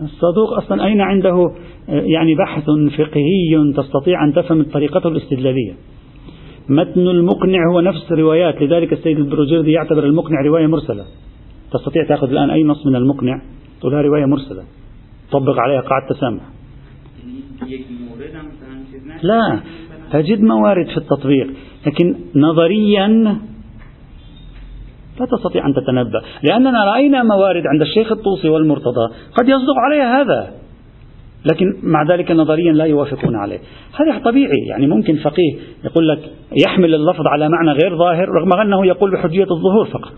الصدوق 0.00 0.52
أصلا 0.58 0.84
أين 0.84 1.00
عنده 1.00 1.54
يعني 1.88 2.34
بحث 2.34 2.64
فقهي 2.98 3.72
تستطيع 3.76 4.24
أن 4.24 4.32
تفهم 4.34 4.62
طريقته 4.62 5.08
الاستدلالية. 5.08 5.74
متن 6.68 7.08
المقنع 7.08 7.58
هو 7.72 7.80
نفس 7.80 8.12
روايات 8.12 8.62
لذلك 8.62 8.92
السيد 8.92 9.18
البروجردي 9.18 9.72
يعتبر 9.72 10.04
المقنع 10.04 10.40
رواية 10.40 10.66
مرسلة. 10.66 11.04
تستطيع 11.72 12.04
تأخذ 12.08 12.30
الآن 12.30 12.50
أي 12.50 12.62
نص 12.62 12.86
من 12.86 12.96
المقنع 12.96 13.42
تقولها 13.80 14.02
رواية 14.02 14.24
مرسلة. 14.24 14.62
طبق 15.32 15.58
عليها 15.58 15.80
قاعدة 15.80 16.06
تسامح 16.14 16.42
لا 19.22 19.60
تجد 20.12 20.40
موارد 20.40 20.86
في 20.86 20.96
التطبيق 20.96 21.50
لكن 21.86 22.14
نظريا 22.36 23.38
لا 25.20 25.26
تستطيع 25.26 25.66
أن 25.66 25.74
تتنبأ. 25.74 26.22
لأننا 26.42 26.84
رأينا 26.84 27.22
موارد 27.22 27.62
عند 27.66 27.80
الشيخ 27.82 28.12
الطوسي 28.12 28.48
والمرتضى 28.48 29.14
قد 29.38 29.48
يصدق 29.48 29.76
عليها 29.84 30.22
هذا 30.22 30.50
لكن 31.52 31.66
مع 31.82 32.02
ذلك 32.02 32.30
نظريا 32.30 32.72
لا 32.72 32.84
يوافقون 32.84 33.36
عليه. 33.36 33.58
هذا 33.94 34.18
طبيعي 34.24 34.66
يعني 34.68 34.86
ممكن 34.86 35.16
فقيه 35.16 35.56
يقول 35.84 36.08
لك 36.08 36.18
يحمل 36.66 36.94
اللفظ 36.94 37.26
على 37.26 37.48
معنى 37.48 37.72
غير 37.72 37.96
ظاهر 37.98 38.28
رغم 38.28 38.52
أنه 38.52 38.86
يقول 38.86 39.12
بحجية 39.12 39.46
الظهور 39.50 39.86
فقط. 39.92 40.12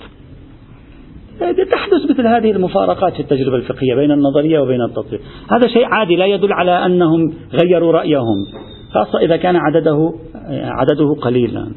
تحدث 1.70 2.10
مثل 2.10 2.26
هذه 2.26 2.50
المفارقات 2.50 3.12
في 3.12 3.20
التجربة 3.20 3.56
الفقهية 3.56 3.94
بين 3.94 4.10
النظرية 4.10 4.60
وبين 4.60 4.82
التطبيق. 4.82 5.20
هذا 5.50 5.68
شيء 5.68 5.84
عادي 5.84 6.16
لا 6.16 6.26
يدل 6.26 6.52
على 6.52 6.86
أنهم 6.86 7.32
غيروا 7.62 7.92
رأيهم 7.92 8.46
خاصة 8.94 9.18
إذا 9.18 9.36
كان 9.36 9.56
عدده 9.56 10.12
عدده 10.50 11.14
قليلا. 11.22 11.72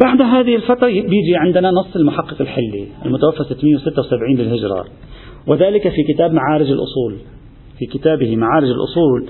بعد 0.00 0.22
هذه 0.22 0.56
الفترة 0.56 0.86
بيجي 0.86 1.36
عندنا 1.36 1.70
نص 1.70 1.96
المحقق 1.96 2.40
الحلي 2.40 2.86
المتوفى 3.04 3.44
676 3.44 4.36
للهجرة 4.36 4.84
وذلك 5.46 5.88
في 5.88 6.02
كتاب 6.14 6.32
معارج 6.32 6.70
الأصول. 6.70 7.16
في 7.78 7.86
كتابه 7.86 8.36
معارج 8.36 8.68
الأصول 8.68 9.26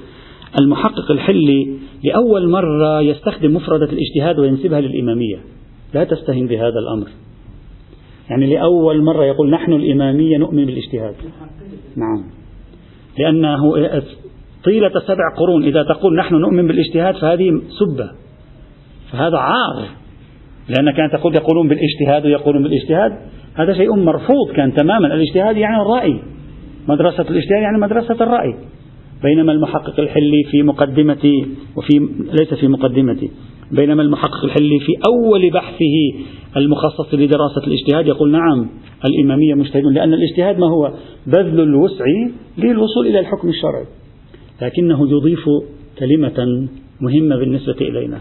المحقق 0.60 1.10
الحلي 1.10 1.78
لأول 2.04 2.48
مرة 2.48 3.00
يستخدم 3.00 3.54
مفردة 3.54 3.88
الاجتهاد 3.92 4.38
وينسبها 4.38 4.80
للإمامية. 4.80 5.36
لا 5.94 6.04
تستهن 6.04 6.46
بهذا 6.46 6.78
الأمر. 6.78 7.08
يعني 8.30 8.54
لأول 8.54 9.02
مرة 9.02 9.24
يقول 9.24 9.50
نحن 9.50 9.72
الإمامية 9.72 10.38
نؤمن 10.38 10.64
بالاجتهاد. 10.66 11.14
نعم. 11.96 12.24
لأنه 13.18 13.72
طيلة 14.64 15.00
سبع 15.00 15.36
قرون 15.38 15.64
إذا 15.64 15.82
تقول 15.82 16.16
نحن 16.16 16.34
نؤمن 16.34 16.66
بالاجتهاد 16.66 17.14
فهذه 17.14 17.62
سبة. 17.78 18.10
فهذا 19.12 19.36
عار. 19.36 20.01
لأنك 20.68 21.00
أنت 21.00 21.12
تقول 21.12 21.34
يقولون 21.34 21.68
بالاجتهاد 21.68 22.26
ويقولون 22.26 22.62
بالاجتهاد. 22.62 23.12
هذا 23.54 23.72
شيء 23.74 23.96
مرفوض 23.96 24.52
كان 24.56 24.74
تماما. 24.74 25.14
الاجتهاد 25.14 25.56
يعني 25.56 25.82
الرأي. 25.82 26.20
مدرسة 26.88 27.22
الاجتهاد 27.30 27.62
يعني 27.62 27.78
مدرسة 27.78 28.14
الرأي. 28.14 28.54
بينما 29.22 29.52
المحقق 29.52 30.00
الحلي 30.00 30.44
في 30.50 30.62
مقدمة 30.62 31.46
وفي 31.76 32.08
ليس 32.40 32.54
في 32.54 32.68
مقدمة 32.68 33.28
بينما 33.72 34.02
المحقق 34.02 34.44
الحلي 34.44 34.78
في 34.78 34.92
أول 35.06 35.50
بحثه 35.50 36.24
المخصص 36.56 37.14
لدراسة 37.14 37.66
الاجتهاد 37.66 38.06
يقول 38.06 38.30
نعم 38.30 38.68
الإمامية 39.04 39.54
مجتهدون 39.54 39.94
لأن 39.94 40.14
الاجتهاد 40.14 40.58
ما 40.58 40.66
هو؟ 40.66 40.92
بذل 41.26 41.60
الوسع 41.60 42.04
للوصول 42.58 43.06
إلى 43.06 43.20
الحكم 43.20 43.48
الشرعي. 43.48 43.84
لكنه 44.62 45.10
يضيف 45.10 45.44
كلمة 45.98 46.68
مهمة 47.00 47.36
بالنسبة 47.36 47.76
إلينا. 47.80 48.18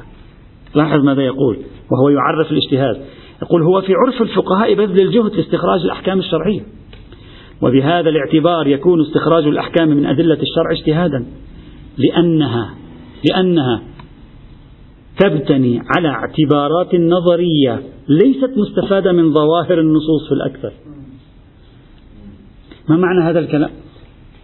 لاحظ 0.76 1.00
ماذا 1.04 1.22
يقول 1.22 1.58
وهو 1.92 2.10
يعرف 2.10 2.52
الاجتهاد. 2.52 3.02
يقول 3.42 3.64
هو 3.64 3.82
في 3.82 3.94
عرف 3.94 4.22
الفقهاء 4.22 4.74
بذل 4.74 5.02
الجهد 5.02 5.32
في 5.32 5.40
استخراج 5.40 5.82
الأحكام 5.82 6.20
الشرعية. 6.20 6.62
وبهذا 7.62 8.10
الاعتبار 8.10 8.68
يكون 8.68 9.02
استخراج 9.02 9.44
الأحكام 9.48 9.90
من 9.90 10.06
أدلة 10.06 10.38
الشرع 10.42 10.72
اجتهادا. 10.72 11.26
لأنها 11.98 12.74
لأنها 13.30 13.82
تبتني 15.20 15.82
على 15.96 16.08
اعتبارات 16.08 16.96
نظرية 16.96 17.84
ليست 18.08 18.52
مستفادة 18.58 19.12
من 19.12 19.34
ظواهر 19.34 19.80
النصوص 19.80 20.28
في 20.28 20.34
الأكثر. 20.34 20.74
ما 22.90 22.96
معنى 22.96 23.30
هذا 23.30 23.40
الكلام؟ 23.40 23.70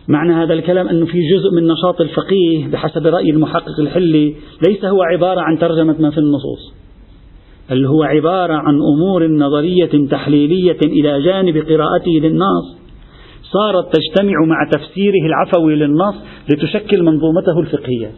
معنى 0.08 0.34
هذا 0.34 0.54
الكلام 0.54 0.88
أنه 0.88 1.06
في 1.06 1.20
جزء 1.30 1.52
من 1.56 1.68
نشاط 1.68 2.02
الفقيه 2.02 2.68
بحسب 2.68 3.08
رأي 3.08 3.30
المحقق 3.30 3.80
الحلي 3.80 4.36
ليس 4.68 4.86
هو 4.86 5.02
عبارة 5.02 5.42
عن 5.42 5.60
ترجمة 5.60 5.96
ما 6.00 6.12
في 6.12 6.18
النصوص 6.18 6.74
بل 7.70 7.86
هو 7.86 8.04
عبارة 8.04 8.54
عن 8.54 8.76
أمور 8.96 9.28
نظرية 9.28 10.08
تحليلية 10.10 10.78
إلى 10.84 11.22
جانب 11.22 11.58
قراءته 11.58 12.12
للنص 12.12 12.78
صارت 13.44 13.96
تجتمع 13.96 14.46
مع 14.46 14.70
تفسيره 14.72 15.26
العفوي 15.26 15.76
للنص 15.76 16.16
لتشكل 16.50 17.04
منظومته 17.04 17.60
الفقهية. 17.60 18.12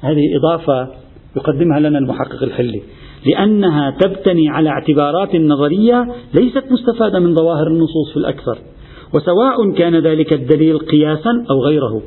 هذه 0.00 0.36
إضافة 0.36 0.88
يقدمها 1.36 1.80
لنا 1.80 1.98
المحقق 1.98 2.42
الحلي 2.42 2.82
لأنها 3.26 3.90
تبتني 3.90 4.48
على 4.48 4.68
اعتبارات 4.68 5.36
نظرية 5.36 6.06
ليست 6.34 6.64
مستفادة 6.70 7.18
من 7.18 7.34
ظواهر 7.34 7.66
النصوص 7.66 8.10
في 8.12 8.16
الأكثر. 8.16 8.58
وسواء 9.14 9.70
كان 9.70 9.96
ذلك 9.96 10.32
الدليل 10.32 10.78
قياسا 10.78 11.44
أو 11.50 11.64
غيره 11.64 12.02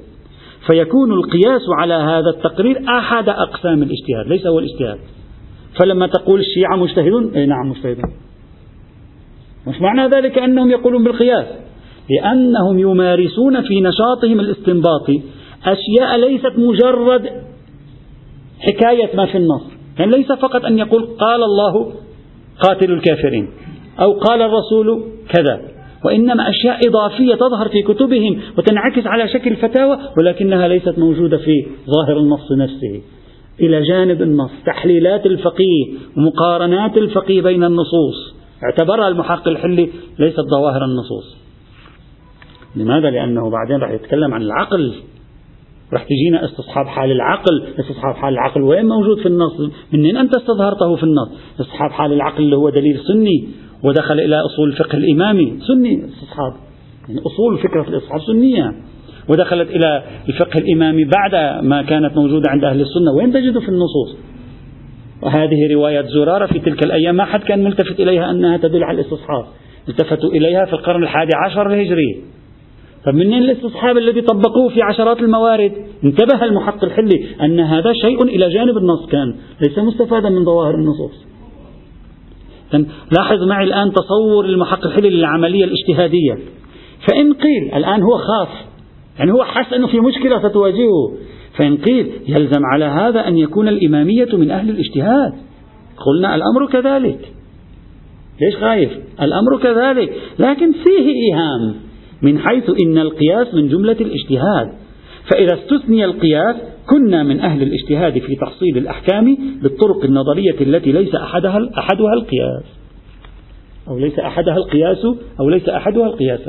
فيكون 0.67 1.13
القياس 1.13 1.61
على 1.79 1.93
هذا 1.93 2.29
التقرير 2.35 2.81
أحد 2.99 3.29
أقسام 3.29 3.83
الاجتهاد 3.83 4.27
ليس 4.27 4.47
هو 4.47 4.59
الاجتهاد. 4.59 4.99
فلما 5.79 6.07
تقول 6.07 6.39
الشيعة 6.39 6.75
مجتهدون 6.75 7.33
أي 7.35 7.45
نعم 7.45 7.69
مجتهدون. 7.69 8.13
مش 9.67 9.81
معنى 9.81 10.07
ذلك 10.07 10.37
أنهم 10.37 10.71
يقولون 10.71 11.03
بالقياس؟ 11.03 11.45
لأنهم 12.09 12.79
يمارسون 12.79 13.61
في 13.61 13.81
نشاطهم 13.81 14.39
الاستنباطي 14.39 15.21
أشياء 15.65 16.17
ليست 16.17 16.53
مجرد 16.57 17.29
حكاية 18.59 19.15
ما 19.15 19.25
في 19.25 19.37
النص. 19.37 19.63
يعني 19.99 20.11
ليس 20.11 20.31
فقط 20.31 20.65
أن 20.65 20.77
يقول 20.77 21.05
قال 21.05 21.43
الله 21.43 21.93
قاتل 22.59 22.91
الكافرين 22.91 23.49
أو 23.99 24.13
قال 24.13 24.41
الرسول 24.41 25.03
كذا. 25.29 25.76
وإنما 26.05 26.49
أشياء 26.49 26.79
إضافية 26.87 27.35
تظهر 27.35 27.69
في 27.69 27.81
كتبهم 27.81 28.41
وتنعكس 28.57 29.07
على 29.07 29.27
شكل 29.27 29.55
فتاوى 29.55 29.97
ولكنها 30.17 30.67
ليست 30.67 30.99
موجودة 30.99 31.37
في 31.37 31.65
ظاهر 31.95 32.19
النص 32.19 32.51
نفسه. 32.51 33.01
إلى 33.59 33.81
جانب 33.81 34.21
النص 34.21 34.51
تحليلات 34.65 35.25
الفقيه 35.25 35.85
ومقارنات 36.17 36.97
الفقيه 36.97 37.41
بين 37.41 37.63
النصوص. 37.63 38.35
اعتبرها 38.63 39.07
المحقق 39.07 39.47
الحلي 39.47 39.89
ليست 40.19 40.41
ظواهر 40.41 40.85
النصوص. 40.85 41.37
لماذا؟ 42.75 43.09
لأنه 43.09 43.49
بعدين 43.49 43.77
راح 43.77 43.91
يتكلم 43.91 44.33
عن 44.33 44.41
العقل. 44.41 44.93
راح 45.93 46.03
تجينا 46.03 46.45
استصحاب 46.45 46.85
حال 46.85 47.11
العقل. 47.11 47.63
استصحاب 47.79 48.15
حال 48.15 48.33
العقل 48.33 48.61
وين 48.61 48.85
موجود 48.85 49.19
في 49.19 49.25
النص؟ 49.25 49.71
منين 49.93 50.17
أنت 50.17 50.35
استظهرته 50.35 50.95
في 50.95 51.03
النص؟ 51.03 51.29
استصحاب 51.59 51.91
حال 51.91 52.13
العقل 52.13 52.43
اللي 52.43 52.55
هو 52.55 52.69
دليل 52.69 52.99
سني. 52.99 53.47
ودخل 53.83 54.19
إلى 54.19 54.35
أصول 54.35 54.69
الفقه 54.69 54.97
الإمامي 54.97 55.59
سني 55.67 56.05
استصحاب 56.05 56.53
يعني 57.09 57.21
أصول 57.21 57.57
فكرة 57.57 57.89
الاستصحاب 57.89 58.21
سنية. 58.21 58.71
ودخلت 59.29 59.69
إلى 59.69 60.03
الفقه 60.29 60.57
الإمامي 60.57 61.05
بعد 61.05 61.63
ما 61.63 61.81
كانت 61.81 62.17
موجودة 62.17 62.49
عند 62.49 62.63
أهل 62.63 62.81
السنة. 62.81 63.11
وين 63.17 63.33
تجد 63.33 63.59
في 63.59 63.69
النصوص؟ 63.69 64.17
وهذه 65.23 65.73
رواية 65.73 66.01
زرارة 66.01 66.45
في 66.45 66.59
تلك 66.59 66.85
الأيام 66.85 67.15
ما 67.15 67.25
حد 67.25 67.39
كان 67.43 67.63
ملتفت 67.63 67.99
إليها 67.99 68.31
أنها 68.31 68.57
تدل 68.57 68.83
على 68.83 69.01
الإستصحاب. 69.01 69.45
التفتوا 69.89 70.29
إليها 70.29 70.65
في 70.65 70.73
القرن 70.73 71.03
الحادي 71.03 71.31
عشر 71.45 71.73
الهجري. 71.73 72.21
فمنين 73.05 73.43
الإستصحاب 73.43 73.97
الذي 73.97 74.21
طبقوه 74.21 74.69
في 74.69 74.81
عشرات 74.81 75.19
الموارد؟ 75.19 75.71
انتبه 76.03 76.45
المحقق 76.45 76.83
الحلي 76.83 77.25
أن 77.41 77.59
هذا 77.59 77.93
شيء 77.93 78.23
إلى 78.23 78.49
جانب 78.49 78.77
النص 78.77 79.05
كان. 79.11 79.35
ليس 79.67 79.79
مستفادا 79.79 80.29
من 80.29 80.45
ظواهر 80.45 80.75
النصوص. 80.75 81.36
لاحظ 83.17 83.43
معي 83.43 83.63
الآن 83.63 83.93
تصور 83.93 84.45
المحقق 84.45 84.99
للعملية 84.99 85.63
الاجتهادية. 85.65 86.33
فإن 87.09 87.33
قيل 87.33 87.75
الآن 87.75 88.01
هو 88.01 88.17
خاف 88.17 88.49
يعني 89.19 89.31
هو 89.31 89.43
حس 89.43 89.73
أنه 89.73 89.87
في 89.87 89.99
مشكلة 89.99 90.49
ستواجهه 90.49 91.17
فإن 91.57 91.77
قيل 91.77 92.11
يلزم 92.27 92.61
على 92.73 92.85
هذا 92.85 93.27
أن 93.27 93.37
يكون 93.37 93.67
الإمامية 93.67 94.27
من 94.33 94.51
أهل 94.51 94.69
الاجتهاد. 94.69 95.33
قلنا 96.05 96.35
الأمر 96.35 96.67
كذلك. 96.71 97.33
ليش 98.41 98.55
خايف؟ 98.61 98.91
الأمر 99.21 99.57
كذلك. 99.63 100.13
لكن 100.39 100.71
فيه 100.71 101.07
إيهام 101.07 101.75
من 102.21 102.39
حيث 102.39 102.69
إن 102.85 102.97
القياس 102.97 103.53
من 103.53 103.67
جملة 103.67 103.97
الاجتهاد. 104.01 104.71
فإذا 105.31 105.53
استثني 105.53 106.05
القياس 106.05 106.55
كنا 106.89 107.23
من 107.23 107.39
أهل 107.39 107.61
الاجتهاد 107.61 108.19
في 108.19 108.35
تحصيل 108.35 108.77
الأحكام 108.77 109.37
بالطرق 109.61 110.03
النظرية 110.03 110.61
التي 110.61 110.91
ليس 110.91 111.15
أحدها 111.15 111.69
أحدها 111.77 112.13
القياس. 112.13 112.63
أو 113.87 113.99
ليس 113.99 114.19
أحدها 114.19 114.57
القياس 114.57 115.05
أو 115.39 115.49
ليس 115.49 115.69
أحدها 115.69 116.05
القياس. 116.05 116.39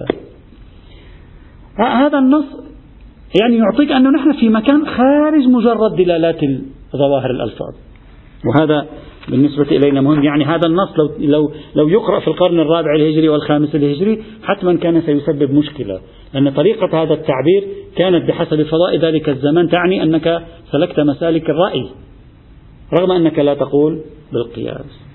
هذا 1.79 2.19
النص 2.19 2.45
يعني 3.41 3.57
يعطيك 3.57 3.93
أنه 3.93 4.11
نحن 4.11 4.33
في 4.33 4.49
مكان 4.49 4.87
خارج 4.87 5.47
مجرد 5.49 5.97
دلالات 5.97 6.41
ظواهر 6.97 7.31
الألفاظ. 7.31 7.75
وهذا 8.47 8.87
بالنسبة 9.31 9.77
إلينا 9.77 10.01
مهم. 10.01 10.25
يعني 10.25 10.45
هذا 10.45 10.67
النص 10.67 10.89
لو, 10.99 11.11
لو, 11.19 11.53
لو 11.75 11.89
يقرأ 11.89 12.21
في 12.21 12.29
القرن 12.29 12.61
الرابع 12.61 12.95
الهجري 12.95 13.29
والخامس 13.29 13.75
الهجري 13.75 14.23
حتما 14.43 14.77
كان 14.77 15.03
سيسبب 15.03 15.51
مشكلة 15.53 16.01
لأن 16.35 16.51
طريقة 16.51 17.03
هذا 17.03 17.15
التعبير 17.15 17.65
كانت 17.97 18.29
بحسب 18.29 18.63
فضاء 18.63 18.97
ذلك 18.97 19.29
الزمان 19.29 19.69
تعني 19.69 20.03
أنك 20.03 20.43
سلكت 20.73 21.01
مسالك 21.01 21.51
الرأي 21.51 21.87
رغم 23.01 23.11
أنك 23.11 23.39
لا 23.39 23.55
تقول 23.55 24.01
بالقياس. 24.33 25.09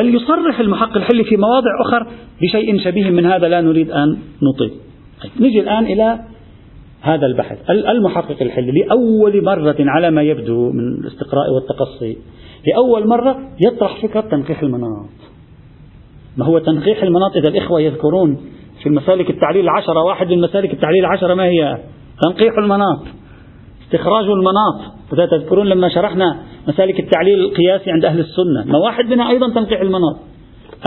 بل 0.00 0.14
يصرح 0.14 0.60
المحقق 0.60 0.96
الحلي 0.96 1.24
في 1.24 1.36
مواضع 1.36 1.70
أخرى 1.86 2.06
بشيء 2.42 2.78
شبيه 2.78 3.10
من 3.10 3.26
هذا 3.26 3.48
لا 3.48 3.60
نريد 3.60 3.90
أن 3.90 4.18
نطيل. 4.42 4.72
نجي 5.40 5.60
الآن 5.60 5.84
إلى 5.84 6.18
هذا 7.00 7.26
البحث. 7.26 7.58
المحقق 7.70 8.42
الحلي 8.42 8.72
لأول 8.72 9.44
مرة 9.44 9.76
على 9.78 10.10
ما 10.10 10.22
يبدو 10.22 10.72
من 10.72 11.04
الاستقراء 11.04 11.52
والتقصي. 11.54 12.16
لأول 12.66 13.08
مرة 13.08 13.38
يطرح 13.66 14.02
فكرة 14.02 14.20
تنقيح 14.20 14.62
المناط. 14.62 15.08
ما 16.36 16.44
هو 16.44 16.58
تنقيح 16.58 17.02
المناط 17.02 17.36
إذا 17.36 17.48
الإخوة 17.48 17.80
يذكرون 17.80 18.36
في 18.82 18.88
المسالك 18.88 19.30
التعليل 19.30 19.64
العشرة 19.64 20.02
واحد 20.02 20.26
من 20.26 20.40
مسالك 20.40 20.72
التعليل 20.72 21.00
العشرة 21.00 21.34
ما 21.34 21.44
هي؟ 21.44 21.78
تنقيح 22.22 22.58
المناط 22.58 23.02
استخراج 23.84 24.24
المناط. 24.24 24.92
إذا 25.12 25.26
تذكرون 25.26 25.66
لما 25.66 25.88
شرحنا 25.88 26.42
مسالك 26.68 27.00
التعليل 27.00 27.40
القياسي 27.40 27.90
عند 27.90 28.04
أهل 28.04 28.20
السنة 28.20 28.72
ما 28.72 28.78
واحد 28.78 29.04
منها 29.04 29.30
أيضا 29.30 29.48
تنقيح 29.48 29.80
المناط. 29.80 30.16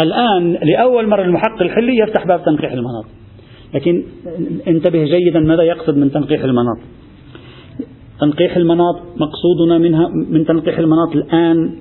الآن 0.01 0.57
لأول 0.63 1.07
مرة 1.07 1.21
المحقق 1.21 1.61
الحلي 1.61 1.97
يفتح 1.97 2.27
باب 2.27 2.45
تنقيح 2.45 2.71
المناط. 2.71 3.05
لكن 3.73 4.03
انتبه 4.67 5.03
جيدا 5.03 5.39
ماذا 5.39 5.63
يقصد 5.63 5.97
من 5.97 6.11
تنقيح 6.11 6.43
المناط. 6.43 6.77
تنقيح 8.19 8.57
المناط 8.57 8.95
مقصودنا 9.17 9.77
منها 9.77 10.07
من 10.29 10.45
تنقيح 10.45 10.79
المناط 10.79 11.15
الآن 11.15 11.75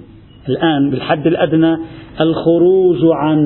الآن 0.48 0.90
بالحد 0.90 1.26
الأدنى 1.26 1.76
الخروج 2.20 2.98
عن 3.12 3.38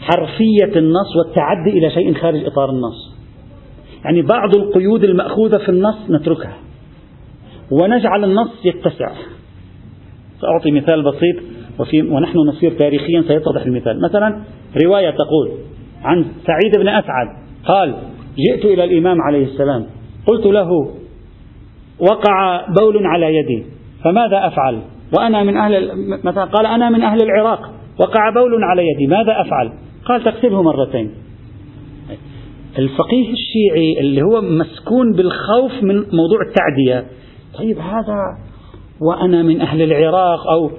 حرفية 0.00 0.78
النص 0.78 1.16
والتعدي 1.16 1.70
إلى 1.70 1.90
شيء 1.90 2.14
خارج 2.14 2.44
إطار 2.44 2.70
النص. 2.70 3.14
يعني 4.04 4.22
بعض 4.22 4.56
القيود 4.56 5.04
المأخوذة 5.04 5.56
في 5.56 5.68
النص 5.68 6.10
نتركها. 6.10 6.56
ونجعل 7.70 8.24
النص 8.24 8.50
يتسع. 8.64 9.12
سأعطي 10.40 10.70
مثال 10.70 11.02
بسيط 11.02 11.36
وفي 11.78 12.02
ونحن 12.02 12.38
نسير 12.48 12.72
تاريخيا 12.72 13.22
سيتضح 13.28 13.62
المثال. 13.62 14.02
مثلا 14.02 14.42
رواية 14.84 15.10
تقول 15.10 15.50
عن 16.02 16.24
سعيد 16.46 16.78
بن 16.78 16.88
أسعد 16.88 17.26
قال 17.64 17.94
جئت 18.36 18.64
إلى 18.64 18.84
الإمام 18.84 19.22
عليه 19.22 19.44
السلام 19.44 19.86
قلت 20.26 20.46
له 20.46 20.70
وقع 22.00 22.66
بول 22.80 23.06
على 23.06 23.34
يدي. 23.34 23.64
فماذا 24.04 24.46
أفعل؟ 24.46 24.78
وأنا 25.18 25.42
من 25.42 25.56
أهل 25.56 25.90
مثلا 26.24 26.44
قال 26.44 26.66
أنا 26.66 26.90
من 26.90 27.02
أهل 27.02 27.22
العراق. 27.22 27.70
وقع 27.98 28.30
بول 28.30 28.64
على 28.64 28.82
يدي. 28.88 29.06
ماذا 29.06 29.40
أفعل؟ 29.40 29.72
قال 30.04 30.24
تغسله 30.24 30.62
مرتين. 30.62 31.10
الفقيه 32.78 33.32
الشيعي 33.32 34.00
اللي 34.00 34.22
هو 34.22 34.40
مسكون 34.40 35.12
بالخوف 35.12 35.82
من 35.82 35.94
موضوع 35.96 36.38
التعدية. 36.48 37.06
طيب 37.58 37.78
هذا 37.78 38.18
وأنا 39.00 39.42
من 39.42 39.60
أهل 39.60 39.82
العراق 39.82 40.48
أو 40.50 40.70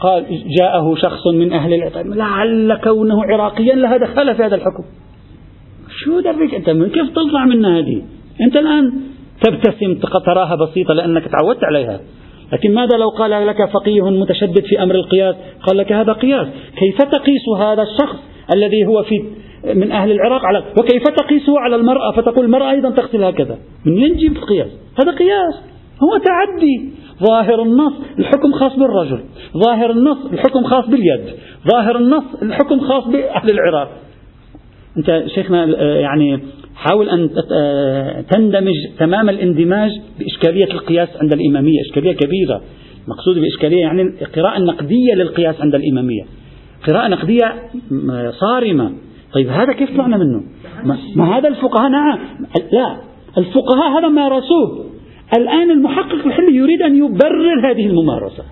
قال 0.00 0.24
جاءه 0.58 0.94
شخص 0.94 1.26
من 1.34 1.52
أهل 1.52 1.74
العراق 1.74 2.02
لعل 2.06 2.80
كونه 2.84 3.24
عراقيا 3.24 3.74
لها 3.74 3.96
دخل 3.96 4.34
في 4.34 4.42
هذا 4.42 4.54
الحكم. 4.54 4.84
شو 6.04 6.20
درك 6.20 6.54
أنت؟ 6.54 6.70
من 6.70 6.88
كيف 6.88 7.10
تطلع 7.10 7.44
من 7.44 7.64
هذه؟ 7.64 8.02
أنت 8.40 8.56
الآن 8.56 8.92
تبتسم 9.42 9.94
تراها 10.26 10.54
بسيطة 10.54 10.94
لأنك 10.94 11.24
تعودت 11.28 11.64
عليها. 11.64 12.00
لكن 12.52 12.74
ماذا 12.74 12.96
لو 12.96 13.08
قال 13.08 13.46
لك 13.46 13.70
فقيه 13.72 14.10
متشدد 14.10 14.64
في 14.64 14.82
أمر 14.82 14.94
القياس؟ 14.94 15.36
قال 15.66 15.76
لك 15.76 15.92
هذا 15.92 16.12
قياس. 16.12 16.46
كيف 16.76 16.96
تقيس 16.96 17.48
هذا 17.58 17.82
الشخص 17.82 18.18
الذي 18.54 18.86
هو 18.86 19.02
في 19.02 19.24
من 19.74 19.92
أهل 19.92 20.10
العراق 20.10 20.44
على 20.44 20.62
وكيف 20.78 21.02
تقيسه 21.02 21.58
على 21.58 21.76
المرأة؟ 21.76 22.12
فتقول 22.12 22.44
المرأة 22.44 22.70
أيضا 22.70 22.90
تغسل 22.90 23.24
هكذا. 23.24 23.58
من 23.86 23.98
ينجي 23.98 24.26
القياس؟ 24.26 24.68
هذا 25.02 25.12
قياس. 25.18 25.54
هو 26.02 26.18
تعدي. 26.18 26.90
ظاهر 27.28 27.62
النص 27.62 27.92
الحكم 28.18 28.52
خاص 28.52 28.76
بالرجل. 28.76 29.24
ظاهر 29.56 29.90
النص 29.90 30.18
الحكم 30.32 30.64
خاص 30.64 30.86
باليد. 30.86 31.34
ظاهر 31.72 31.96
النص 31.96 32.24
الحكم 32.42 32.80
خاص 32.80 33.06
بأهل 33.08 33.50
العراق. 33.50 33.90
أنت 34.96 35.24
شيخنا 35.34 35.64
يعني 36.00 36.40
حاول 36.74 37.08
أن 37.08 37.30
تندمج 38.30 38.74
تمام 38.98 39.28
الاندماج 39.28 39.90
بإشكالية 40.18 40.64
القياس 40.64 41.08
عند 41.20 41.32
الإمامية 41.32 41.80
إشكالية 41.80 42.12
كبيرة. 42.12 42.62
مقصود 43.08 43.38
بإشكالية 43.38 43.80
يعني 43.80 44.02
القراءة 44.02 44.56
النقدية 44.56 45.14
للقياس 45.14 45.60
عند 45.60 45.74
الإمامية. 45.74 46.22
قراءة 46.88 47.08
نقدية 47.08 47.54
صارمة. 48.40 48.92
طيب 49.32 49.48
هذا 49.48 49.72
كيف 49.72 49.90
طلعنا 49.90 50.16
منه؟ 50.16 50.42
ما, 50.84 50.98
ما 51.16 51.38
هذا 51.38 51.48
الفقهاء؟ 51.48 51.88
نعم. 51.90 52.18
لا. 52.72 52.96
الفقهاء 53.38 53.98
هذا 53.98 54.08
مارسوه 54.08 54.86
الآن 55.38 55.70
المحقق 55.70 56.26
الحلي 56.26 56.56
يريد 56.56 56.82
أن 56.82 56.96
يبرر 56.96 57.70
هذه 57.70 57.86
الممارسة. 57.86 58.44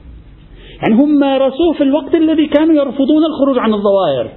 يعني 0.82 1.02
هم 1.02 1.18
مارسوه 1.18 1.72
في 1.72 1.82
الوقت 1.82 2.14
الذي 2.14 2.46
كانوا 2.46 2.74
يرفضون 2.74 3.24
الخروج 3.24 3.58
عن 3.58 3.72
الظواهر. 3.74 4.30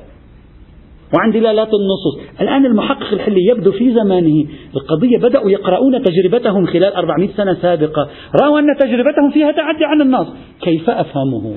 وعن 1.14 1.32
دلالات 1.32 1.70
النصوص. 1.74 2.42
الآن 2.42 2.66
المحقق 2.66 3.14
الحلي 3.14 3.46
يبدو 3.46 3.72
في 3.72 3.94
زمانه. 3.94 4.46
القضية 4.76 5.18
بدأوا 5.18 5.52
يقرؤون 5.52 6.04
تجربتهم 6.04 6.66
خلال 6.66 6.94
400 6.94 7.30
سنة 7.38 7.54
سابقة. 7.54 8.10
رأوا 8.44 8.60
أن 8.60 8.66
تجربتهم 8.80 9.32
فيها 9.34 9.52
تعدي 9.52 9.86
عن 9.86 10.02
النص. 10.02 10.28
كيف 10.62 10.90
أفهمه؟ 10.90 11.54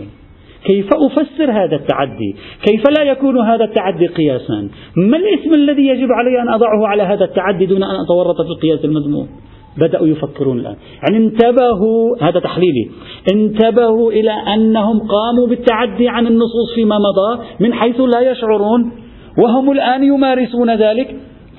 كيف 0.65 0.89
أفسر 0.95 1.51
هذا 1.51 1.77
التعدي؟ 1.77 2.37
كيف 2.63 2.83
لا 2.99 3.03
يكون 3.03 3.39
هذا 3.39 3.65
التعدي 3.65 4.07
قياسا؟ 4.07 4.69
ما 4.97 5.17
الاسم 5.17 5.55
الذي 5.55 5.87
يجب 5.87 6.09
علي 6.13 6.43
أن 6.43 6.49
أضعه 6.49 6.87
على 6.87 7.03
هذا 7.03 7.25
التعدي 7.25 7.67
دون 7.67 7.83
أن 7.83 7.97
أتورط 8.05 8.37
في 8.43 8.49
القياس 8.49 8.85
المذموم؟ 8.85 9.29
بدأوا 9.79 10.07
يفكرون 10.07 10.59
الآن. 10.59 10.77
يعني 11.03 11.25
انتبهوا 11.25 12.17
هذا 12.21 12.41
تحليلي. 12.41 12.91
انتبهوا 13.33 14.13
إلى 14.13 14.33
أنهم 14.55 14.99
قاموا 14.99 15.47
بالتعدي 15.49 16.09
عن 16.09 16.27
النصوص 16.27 16.75
فيما 16.75 16.99
مضى 16.99 17.43
من 17.61 17.75
حيث 17.75 18.01
لا 18.01 18.31
يشعرون 18.31 19.04
وهم 19.39 19.71
الآن 19.71 20.05
يمارسون 20.05 20.77
ذلك 20.77 21.17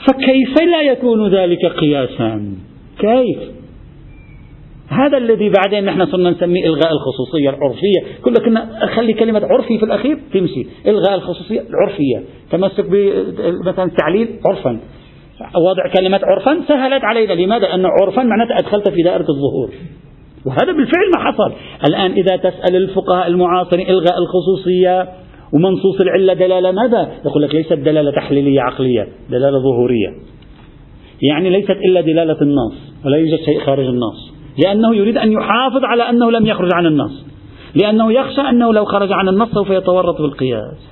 فكيف 0.08 0.62
لا 0.72 0.82
يكون 0.82 1.36
ذلك 1.36 1.66
قياسا؟ 1.66 2.56
كيف؟ 3.00 3.38
هذا 4.90 5.18
الذي 5.18 5.50
بعدين 5.50 5.86
نحن 5.86 6.06
صرنا 6.06 6.30
نسميه 6.30 6.66
إلغاء 6.66 6.92
الخصوصية 6.92 7.50
العرفية. 7.50 8.22
كل 8.24 8.34
كنا 8.34 8.88
خلي 8.96 9.14
كلمة 9.14 9.42
عرفي 9.46 9.78
في 9.78 9.86
الأخير 9.86 10.20
تمشي. 10.34 10.68
إلغاء 10.88 11.16
الخصوصية 11.16 11.64
العرفية. 11.70 12.24
تمسك 12.52 12.86
مثلا 13.66 13.86
التعليل 13.86 14.28
عرفا. 14.46 14.80
وضع 15.56 15.88
كلمة 15.98 16.20
عرفا 16.24 16.62
سهلت 16.68 17.04
علينا. 17.04 17.34
لماذا؟ 17.34 17.74
أن 17.74 17.86
عرفا 17.86 18.24
معناته 18.24 18.60
أدخلت 18.60 18.90
في 18.90 19.02
دائرة 19.02 19.26
الظهور. 19.30 19.70
وهذا 20.46 20.72
بالفعل 20.72 21.12
ما 21.18 21.24
حصل. 21.24 21.54
الآن 21.88 22.12
إذا 22.12 22.36
تسأل 22.36 22.76
الفقهاء 22.76 23.28
المعاصرين 23.28 23.90
إلغاء 23.90 24.18
الخصوصية 24.18 25.08
ومنصوص 25.54 26.02
العلة 26.02 26.34
دلالة 26.34 26.72
ماذا؟ 26.72 27.12
يقول 27.26 27.44
لك 27.44 27.56
ليست 27.56 27.74
دلالة 27.74 28.12
تحليلية 28.12 28.62
عقلية 28.62 29.08
دلالة 29.30 29.60
ظهورية. 29.60 30.10
يعني 31.22 31.50
ليست 31.50 31.78
إلا 31.90 32.02
دلالة 32.02 32.42
النص 32.42 32.94
ولا 33.06 33.18
يوجد 33.18 33.40
شيء 33.46 33.60
خارج 33.60 33.86
النص. 33.86 34.34
لأنه 34.66 34.96
يريد 34.96 35.18
أن 35.18 35.32
يحافظ 35.32 35.84
على 35.84 36.10
أنه 36.10 36.32
لم 36.32 36.46
يخرج 36.46 36.70
عن 36.74 36.86
النص. 36.86 37.26
لأنه 37.76 38.12
يخشى 38.14 38.42
أنه 38.42 38.74
لو 38.74 38.86
خرج 38.86 39.12
عن 39.12 39.30
النص 39.30 39.50
سوف 39.50 39.70
يتورط 39.70 40.22
بالقياس. 40.22 40.90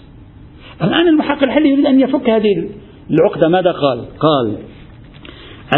الآن 0.84 1.08
المحقق 1.08 1.44
الحلي 1.44 1.70
يريد 1.70 1.86
أن 1.86 2.00
يفك 2.00 2.30
هذه 2.30 2.70
العقدة. 3.12 3.50
ماذا 3.50 3.72
قال؟ 3.72 4.06
قال 4.20 4.58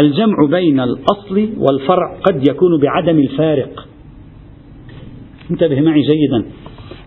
الجمع 0.02 0.36
بين 0.50 0.80
الأصل 0.80 1.48
والفرع 1.58 2.18
قد 2.22 2.48
يكون 2.48 2.80
بعدم 2.80 3.18
الفارق. 3.18 3.86
انتبه 5.50 5.80
معي 5.80 6.00
جيدا. 6.00 6.50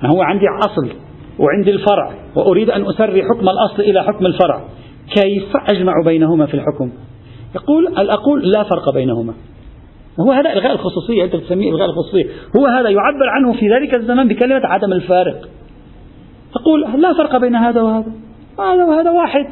هو 0.04 0.22
عندي 0.22 0.46
أصل. 0.60 1.09
وعندي 1.40 1.72
الفرع 1.72 2.14
وأريد 2.36 2.70
أن 2.70 2.86
أسري 2.90 3.24
حكم 3.24 3.50
الأصل 3.50 3.82
إلى 3.82 4.04
حكم 4.04 4.26
الفرع. 4.26 4.62
كيف 5.16 5.54
أجمع 5.72 5.94
بينهما 6.06 6.46
في 6.46 6.54
الحكم؟ 6.54 6.92
يقول 7.56 7.88
الأقول 7.88 8.52
لا 8.52 8.64
فرق 8.64 8.94
بينهما؟ 8.94 9.34
هو 10.20 10.32
هذا 10.32 10.54
إلغاء 10.54 10.72
الخصوصية 10.72 11.24
أنت 11.24 11.36
تسميه 11.36 11.70
إلغاء 11.70 11.90
الخصوصية. 11.90 12.26
هو 12.58 12.66
هذا 12.66 12.90
يعبر 12.90 13.30
عنه 13.30 13.54
في 13.54 13.70
ذلك 13.70 13.96
الزمن 13.96 14.28
بكلمة 14.28 14.62
عدم 14.64 14.94
الفارق. 14.94 15.50
تقول 16.54 17.02
لا 17.02 17.14
فرق 17.14 17.38
بين 17.38 17.56
هذا 17.56 17.82
وهذا؟ 17.82 18.12
هذا 18.60 18.86
وهذا 18.86 19.12
واحد. 19.12 19.46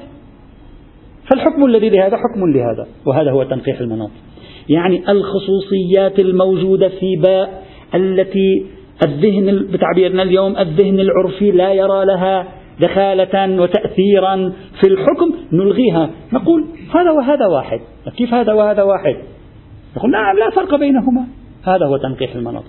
فالحكم 1.30 1.66
الذي 1.66 1.90
لهذا 1.90 2.18
حكم 2.18 2.52
لهذا 2.54 2.88
وهذا 3.06 3.32
هو 3.32 3.44
تنقيح 3.44 3.80
المناط 3.80 4.10
يعني 4.70 5.12
الخصوصيات 5.12 6.20
الموجودة 6.20 6.90
في 6.90 7.16
باء 7.24 7.64
التي 7.96 8.66
الذهن 9.06 9.68
بتعبيرنا 9.72 10.24
اليوم 10.24 10.58
الذهن 10.58 11.00
العرفي 11.00 11.52
لا 11.52 11.74
يرى 11.74 12.06
لها 12.06 12.48
دخالة 12.80 13.62
وتأثيرا 13.62 14.54
في 14.82 14.88
الحكم 14.88 15.34
نلغيها. 15.54 16.10
نقول 16.34 16.66
هذا 16.96 17.12
وهذا 17.12 17.46
واحد. 17.48 17.80
كيف 18.18 18.34
هذا 18.34 18.54
وهذا 18.54 18.84
واحد؟ 18.84 19.16
نقول 19.98 20.12
نعم 20.12 20.38
لا 20.38 20.50
فرق 20.50 20.76
بينهما. 20.76 21.26
هذا 21.64 21.86
هو 21.86 21.98
تنقيح 21.98 22.36
المناط. 22.36 22.64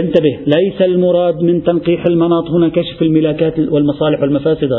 انتبه 0.00 0.38
ليس 0.46 0.82
المراد 0.82 1.42
من 1.42 1.62
تنقيح 1.62 2.04
المناط 2.08 2.50
هنا 2.50 2.68
كشف 2.68 3.02
الملاكات 3.02 3.58
والمصالح 3.58 4.20
والمفاسد. 4.20 4.70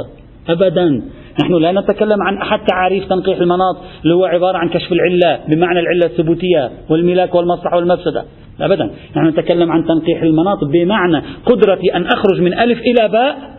أبدا. 0.50 1.02
نحن 1.42 1.54
لا 1.54 1.72
نتكلم 1.72 2.22
عن 2.22 2.38
أحد 2.38 2.60
تعاريف 2.68 3.06
تنقيح 3.10 3.38
المناط 3.38 3.78
اللي 4.04 4.16
هو 4.16 4.26
عبارة 4.26 4.58
عن 4.58 4.70
كشف 4.70 4.92
العلة 4.92 5.40
بمعنى 5.48 5.80
العلة 5.80 6.06
الثبوتية 6.06 6.72
والملاك 6.90 7.36
والمصلحة 7.36 7.76
والمفسدة. 7.76 8.26
أبدا. 8.62 8.92
نحن 9.16 9.28
نتكلم 9.28 9.72
عن 9.72 9.86
تنقيح 9.86 10.22
المناط 10.22 10.64
بمعنى 10.64 11.24
قدرتي 11.46 11.96
أن 11.96 12.06
أخرج 12.06 12.42
من 12.42 12.54
ألف 12.54 12.80
إلى 12.80 13.08
باء 13.08 13.58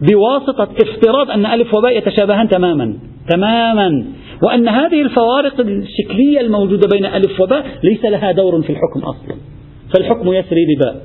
بواسطة 0.00 0.68
افتراض 0.82 1.30
أن 1.30 1.46
ألف 1.46 1.74
وباء 1.74 1.98
يتشابهان 1.98 2.48
تماما. 2.48 2.94
تماما. 3.28 4.04
وأن 4.42 4.68
هذه 4.68 5.02
الفوارق 5.02 5.60
الشكلية 5.60 6.40
الموجودة 6.40 6.88
بين 6.92 7.06
ألف 7.06 7.40
وباء 7.40 7.66
ليس 7.84 8.04
لها 8.04 8.32
دور 8.32 8.62
في 8.62 8.70
الحكم 8.70 9.00
أصلا. 9.00 9.36
فالحكم 9.94 10.32
يسري 10.32 10.60
بباء 10.74 11.02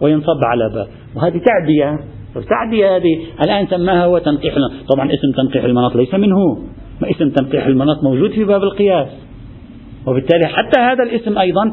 وينصب 0.00 0.44
على 0.44 0.70
باء. 0.74 0.88
وهذه 1.16 1.40
تعدية. 1.46 1.98
التعدية 2.36 2.96
هذه. 2.96 3.18
الآن 3.44 3.66
سماها 3.66 4.04
هو 4.04 4.18
تنقيح 4.18 4.54
طبعا 4.94 5.12
اسم 5.14 5.32
تنقيح 5.36 5.64
المناط 5.64 5.96
ليس 5.96 6.14
منه. 6.14 6.56
ما 7.00 7.10
اسم 7.10 7.30
تنقيح 7.30 7.66
المناط 7.66 8.04
موجود 8.04 8.30
في 8.30 8.44
باب 8.44 8.62
القياس. 8.62 9.08
وبالتالي 10.06 10.46
حتى 10.46 10.80
هذا 10.80 11.02
الاسم 11.02 11.38
أيضا 11.38 11.72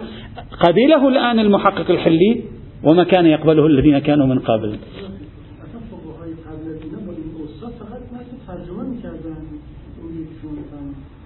قبله 0.59 1.07
الآن 1.07 1.39
المحقق 1.39 1.91
الحلي 1.91 2.43
وما 2.83 3.03
كان 3.03 3.25
يقبله 3.25 3.67
الذين 3.67 3.99
كانوا 3.99 4.25
من 4.25 4.39
قبل. 4.39 4.77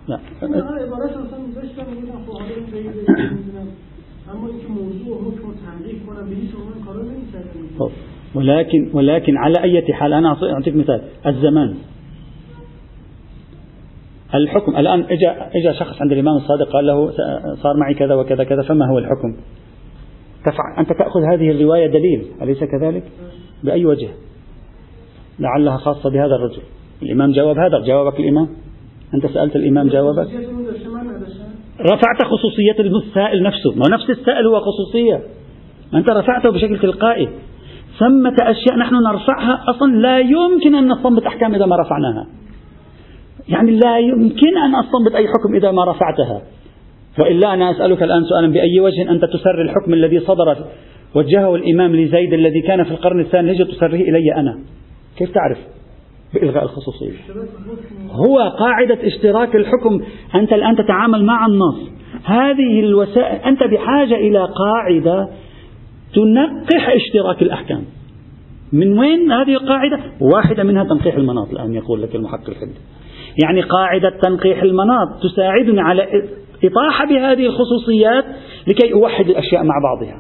لا. 0.08 0.20
ولكن 8.36 8.90
ولكن 8.94 9.38
على 9.38 9.64
أي 9.64 9.94
حال 9.94 10.14
أنا 10.14 10.38
أعطيك 10.54 10.76
مثال. 10.76 11.02
الزمان. 11.26 11.76
الحكم 14.36 14.78
الآن 14.78 15.00
اجى 15.00 15.30
اجى 15.30 15.80
شخص 15.80 16.02
عند 16.02 16.12
الإمام 16.12 16.36
الصادق 16.36 16.72
قال 16.72 16.86
له 16.86 17.12
صار 17.56 17.78
معي 17.78 17.94
كذا 17.94 18.16
وكذا 18.16 18.44
كذا 18.44 18.62
فما 18.62 18.92
هو 18.92 18.98
الحكم؟ 18.98 19.36
تفع 20.46 20.80
أنت 20.80 20.90
تأخذ 20.90 21.20
هذه 21.34 21.52
الرواية 21.52 21.88
دليل 21.88 22.26
أليس 22.42 22.64
كذلك؟ 22.64 23.04
بأي 23.64 23.86
وجه؟ 23.86 24.10
لعلها 25.40 25.78
خاصة 25.78 26.10
بهذا 26.10 26.36
الرجل. 26.36 26.62
الإمام 27.04 27.32
جاوب 27.32 27.58
هذا 27.58 27.80
جوابك 27.80 28.20
الإمام؟ 28.20 28.48
أنت 29.14 29.26
سألت 29.26 29.56
الإمام 29.56 29.88
جاوبك؟ 29.88 30.28
رفعت 31.82 32.24
خصوصية 32.24 32.98
السائل 32.98 33.44
نفسه. 33.44 33.76
ما 33.76 33.96
نفس 33.96 34.10
السائل 34.10 34.48
هو 34.48 34.60
خصوصية. 34.60 35.22
أنت 35.94 36.10
رفعته 36.10 36.52
بشكل 36.52 36.80
تلقائي. 36.80 37.30
ثمة 38.00 38.36
أشياء 38.42 38.78
نحن 38.78 38.96
نرفعها 38.96 39.64
أصلا 39.70 39.92
لا 39.92 40.20
يمكن 40.20 40.76
أن 40.76 40.92
نستنبط 40.92 41.26
أحكام 41.26 41.56
إذا 41.56 41.66
ما 41.66 41.76
رفعناها. 41.76 42.28
يعني 43.48 43.72
لا 43.72 43.98
يمكن 43.98 44.58
أن 44.58 44.76
أستنبط 44.76 45.16
أي 45.16 45.28
حكم 45.28 45.56
إذا 45.56 45.72
ما 45.72 45.84
رفعتها. 45.84 46.42
وإلا 47.20 47.54
أنا 47.54 47.72
أسألك 47.72 48.04
الآن 48.04 48.24
سؤالا 48.24 48.48
بأي 48.48 48.80
وجه 48.80 49.12
أنت 49.12 49.26
تسر 49.26 49.62
الحكم 49.62 49.94
الذي 49.94 50.20
صدر 50.20 50.58
وجهه 51.16 51.56
الإمام 51.56 51.96
لزيد 51.96 52.34
الذي 52.34 52.62
كان 52.62 52.84
في 52.84 52.92
القرن 52.92 53.20
الثاني؟ 53.20 53.52
ليش 53.52 53.68
تسره 53.68 53.96
إلي 53.96 54.36
أنا. 54.36 54.60
كيف 55.18 55.32
تعرف؟ 55.32 55.58
بإلغاء 56.34 56.64
الخصوصية. 56.64 57.12
هو 58.12 58.40
قاعدة 58.60 58.98
اشتراك 59.08 59.56
الحكم. 59.56 60.02
أنت 60.36 60.54
الآن 60.54 60.76
تتعامل 60.76 61.26
مع 61.26 61.46
النص. 61.46 61.90
هذه 62.24 62.80
الوسائل 62.80 63.36
أنت 63.36 63.64
بحاجة 63.64 64.16
إلى 64.16 64.40
قاعدة 64.40 65.30
تنقح 66.16 66.90
اشتراك 66.90 67.42
الأحكام. 67.42 67.84
من 68.74 69.00
وين 69.00 69.32
هذه 69.32 69.54
القاعدة؟ 69.54 70.00
واحدة 70.22 70.64
منها 70.64 70.84
تنقيح 70.84 71.16
المناط 71.16 71.50
الآن 71.50 71.74
يقول 71.74 72.02
لك 72.02 72.16
المحقق 72.16 72.50
الحدي 72.50 72.74
يعني 73.44 73.62
قاعدة 73.62 74.10
تنقيح 74.22 74.64
المناط 74.64 75.08
تساعدني 75.24 75.82
على 75.82 76.08
إطاحة 76.64 77.06
بهذه 77.06 77.46
الخصوصيات 77.46 78.26
لكي 78.68 78.94
أوحد 78.94 79.30
الأشياء 79.30 79.64
مع 79.64 79.76
بعضها. 79.84 80.18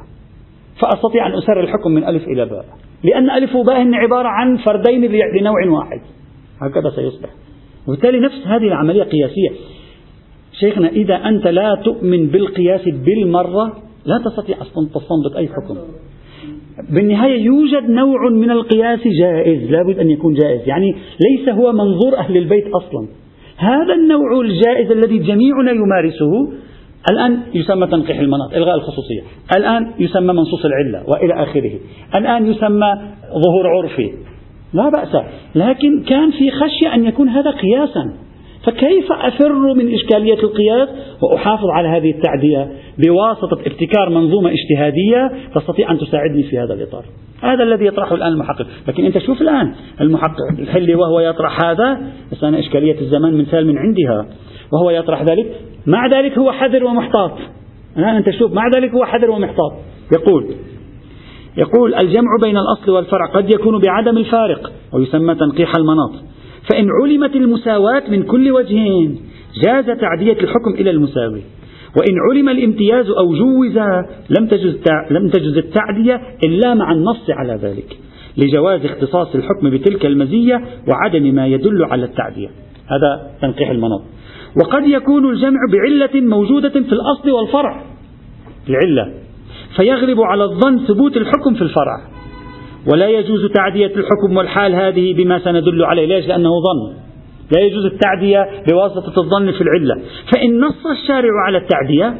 فأستطيع 0.81 1.27
أن 1.27 1.33
أسر 1.33 1.59
الحكم 1.59 1.91
من 1.91 2.03
ألف 2.03 2.27
إلى 2.27 2.45
باء. 2.45 2.65
لأن 3.03 3.29
ألف 3.29 3.55
وباء 3.55 3.93
عبارة 3.93 4.27
عن 4.27 4.57
فردين 4.57 5.01
لنوع 5.39 5.67
واحد. 5.67 6.01
هكذا 6.61 6.89
سيصبح. 6.95 7.29
وبالتالي 7.87 8.19
نفس 8.19 8.47
هذه 8.47 8.67
العملية 8.67 9.03
قياسية. 9.03 9.49
شيخنا 10.59 10.87
إذا 10.87 11.15
أنت 11.15 11.47
لا 11.47 11.81
تؤمن 11.85 12.27
بالقياس 12.27 12.81
بالمرة 12.85 13.77
لا 14.05 14.21
تستطيع 14.25 14.57
أصلا 14.61 14.87
تستنبط 14.87 15.37
أي 15.37 15.47
حكم. 15.47 15.77
بالنهاية 16.89 17.41
يوجد 17.41 17.89
نوع 17.89 18.29
من 18.29 18.51
القياس 18.51 18.99
جائز 19.19 19.71
لابد 19.71 19.99
أن 19.99 20.09
يكون 20.09 20.33
جائز. 20.33 20.67
يعني 20.67 20.95
ليس 21.29 21.49
هو 21.49 21.71
منظور 21.71 22.17
أهل 22.17 22.37
البيت 22.37 22.67
أصلا. 22.67 23.07
هذا 23.57 23.93
النوع 23.93 24.41
الجائز 24.41 24.91
الذي 24.91 25.17
جميعنا 25.17 25.71
يمارسه 25.71 26.51
الآن 27.11 27.39
يسمى 27.53 27.87
تنقيح 27.87 28.19
المناط 28.19 28.53
إلغاء 28.55 28.75
الخصوصية. 28.75 29.21
الآن 29.57 29.91
يسمى 29.99 30.33
منصوص 30.33 30.65
العلة 30.65 31.09
وإلى 31.09 31.43
آخره. 31.43 31.71
الآن 32.15 32.45
يسمى 32.45 32.97
ظهور 33.29 33.67
عرفي. 33.67 34.11
لا 34.73 34.89
بأس. 34.89 35.23
لكن 35.55 36.03
كان 36.03 36.31
في 36.31 36.51
خشية 36.51 36.93
أن 36.95 37.05
يكون 37.05 37.29
هذا 37.29 37.51
قياسا. 37.51 38.13
فكيف 38.63 39.11
أفر 39.11 39.73
من 39.73 39.93
إشكالية 39.93 40.43
القياس 40.43 40.89
وأحافظ 41.21 41.67
على 41.69 41.87
هذه 41.87 42.11
التعدية 42.11 42.71
بواسطة 42.97 43.59
ابتكار 43.67 44.09
منظومة 44.09 44.51
اجتهادية 44.51 45.31
تستطيع 45.55 45.91
أن 45.91 45.97
تساعدني 45.97 46.43
في 46.43 46.59
هذا 46.59 46.73
الإطار؟ 46.73 47.05
هذا 47.41 47.63
الذي 47.63 47.85
يطرحه 47.85 48.15
الآن 48.15 48.33
المحقق. 48.33 48.65
لكن 48.87 49.05
أنت 49.05 49.17
شوف 49.17 49.41
الآن 49.41 49.73
المحقق 50.01 50.59
الحلي 50.59 50.95
وهو 50.95 51.19
يطرح 51.19 51.65
هذا 51.65 51.97
بس 52.31 52.43
أنا 52.43 52.59
إشكالية 52.59 53.01
الزمان 53.01 53.37
مثال 53.37 53.67
من 53.67 53.77
عندها. 53.77 54.25
وهو 54.73 54.89
يطرح 54.89 55.23
ذلك 55.23 55.45
مع 55.85 56.07
ذلك 56.07 56.37
هو 56.37 56.51
حذر 56.51 56.83
ومحتاط. 56.83 57.31
الآن 57.97 58.15
أنت 58.15 58.29
شوف 58.29 58.53
مع 58.53 58.67
ذلك 58.75 58.91
هو 58.91 59.05
حذر 59.05 59.29
ومحتاط. 59.29 59.73
يقول 60.13 60.55
يقول 61.57 61.95
الجمع 61.95 62.29
بين 62.43 62.57
الأصل 62.57 62.91
والفرع 62.91 63.25
قد 63.25 63.53
يكون 63.53 63.81
بعدم 63.81 64.17
الفارق 64.17 64.71
ويسمى 64.93 65.35
تنقيح 65.35 65.71
المناط. 65.77 66.11
فإن 66.69 66.87
علمت 67.01 67.35
المساواة 67.35 68.03
من 68.09 68.23
كل 68.23 68.51
وجه 68.51 69.09
جاز 69.65 69.85
تعدية 69.85 70.33
الحكم 70.33 70.71
إلى 70.73 70.89
المساوي. 70.89 71.41
وإن 71.97 72.17
علم 72.29 72.49
الامتياز 72.49 73.09
أو 73.09 73.33
جوز 73.33 73.77
لم 74.39 74.47
تجز 74.47 74.79
لم 75.11 75.29
تجز 75.29 75.57
التعدية 75.57 76.21
إلا 76.45 76.73
مع 76.73 76.91
النص 76.91 77.29
على 77.29 77.59
ذلك. 77.61 77.97
لجواز 78.37 78.85
اختصاص 78.85 79.35
الحكم 79.35 79.69
بتلك 79.69 80.05
المزية 80.05 80.61
وعدم 80.87 81.35
ما 81.35 81.47
يدل 81.47 81.83
على 81.83 82.05
التعدية. 82.05 82.47
هذا 82.87 83.31
تنقيح 83.41 83.69
المناط. 83.69 84.01
وقد 84.63 84.87
يكون 84.87 85.29
الجمع 85.29 85.59
بعلة 85.71 86.21
موجودة 86.21 86.69
في 86.69 86.93
الأصل 86.93 87.31
والفرع. 87.31 87.83
العلة. 88.69 89.13
فيغلب 89.75 90.21
على 90.21 90.43
الظن 90.43 90.79
ثبوت 90.79 91.17
الحكم 91.17 91.53
في 91.53 91.61
الفرع. 91.61 92.12
ولا 92.91 93.07
يجوز 93.07 93.51
تعدية 93.51 93.91
الحكم 93.95 94.37
والحال 94.37 94.75
هذه 94.75 95.13
بما 95.13 95.39
سندل 95.39 95.83
عليه. 95.83 96.05
ليش؟ 96.05 96.27
لأنه 96.27 96.49
ظن. 96.49 96.93
لا 97.55 97.61
يجوز 97.61 97.85
التعدية 97.85 98.49
بواسطة 98.69 99.21
الظن 99.21 99.51
في 99.51 99.61
العلة. 99.61 100.01
فإن 100.33 100.59
نص 100.59 100.85
الشارع 100.85 101.31
على 101.47 101.57
التعدية 101.57 102.17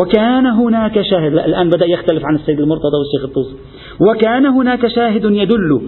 وكان 0.00 0.46
هناك 0.46 1.02
شاهد 1.02 1.32
الآن 1.32 1.68
بدأ 1.68 1.86
يختلف 1.86 2.24
عن 2.24 2.34
السيد 2.34 2.60
المرتضى 2.60 2.96
والشيخ 2.98 3.28
الطوسي 3.28 3.56
وكان 4.10 4.46
هناك 4.46 4.86
شاهد 4.86 5.24
يدل 5.24 5.82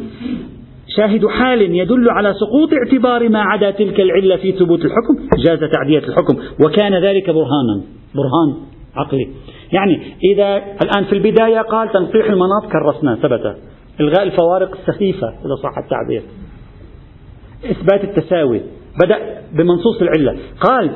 شاهد 0.97 1.27
حال 1.27 1.63
يدل 1.63 2.11
على 2.11 2.35
سقوط 2.35 2.71
اعتبار 2.73 3.29
ما 3.29 3.43
عدا 3.43 3.71
تلك 3.71 4.01
العلة 4.01 4.37
في 4.37 4.53
ثبوت 4.53 4.81
الحكم. 4.81 5.39
جاز 5.47 5.59
تعدية 5.73 5.99
الحكم. 5.99 6.37
وكان 6.65 6.95
ذلك 7.05 7.31
برهانا 7.31 7.83
برهان 8.15 8.65
عقلي. 8.97 9.29
يعني 9.73 10.01
إذا 10.33 10.57
الآن 10.57 11.05
في 11.05 11.13
البداية 11.13 11.61
قال 11.61 11.93
تنقيح 11.93 12.27
المناط 12.27 12.73
كرسنا 12.73 13.15
ثبت. 13.15 13.57
إلغاء 14.01 14.23
الفوارق 14.23 14.77
السخيفة 14.79 15.29
إذا 15.29 15.55
صح 15.63 15.79
التعبير. 15.79 16.23
إثبات 17.71 18.05
التساوي. 18.05 18.61
بدأ 19.05 19.19
بمنصوص 19.53 20.03
العلة. 20.03 20.39
قال 20.61 20.91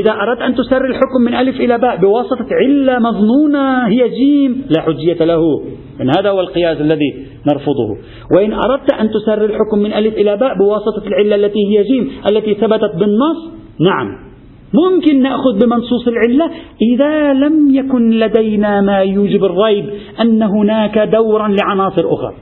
إذا 0.00 0.12
أردت 0.12 0.42
أن 0.42 0.54
تسر 0.54 0.84
الحكم 0.84 1.20
من 1.26 1.34
ألف 1.34 1.60
إلى 1.60 1.78
باء 1.78 1.96
بواسطة 1.96 2.46
علة 2.52 2.98
مظنونة 2.98 3.86
هي 3.86 4.08
جيم 4.08 4.64
لا 4.76 4.82
حجية 4.82 5.24
له. 5.24 5.62
إن 6.00 6.10
هذا 6.18 6.30
هو 6.30 6.40
القياس 6.40 6.80
الذي 6.80 7.26
نرفضه. 7.52 7.96
وإن 8.36 8.52
أردت 8.52 8.94
أن 8.94 9.10
تسر 9.10 9.44
الحكم 9.44 9.78
من 9.78 9.92
ألف 9.92 10.14
إلى 10.14 10.36
باء 10.36 10.58
بواسطة 10.58 11.06
العلة 11.06 11.34
التي 11.34 11.58
هي 11.68 11.82
جيم 11.82 12.10
التي 12.30 12.54
ثبتت 12.54 12.94
بالنص 12.94 13.52
نعم. 13.80 14.31
ممكن 14.74 15.22
نأخذ 15.22 15.58
بمنصوص 15.62 16.08
العلة 16.08 16.50
إذا 16.94 17.32
لم 17.32 17.74
يكن 17.74 18.10
لدينا 18.10 18.80
ما 18.80 18.98
يوجب 18.98 19.44
الريب 19.44 19.90
أن 20.20 20.42
هناك 20.42 20.98
دورا 20.98 21.48
لعناصر 21.48 22.14
أخرى. 22.14 22.34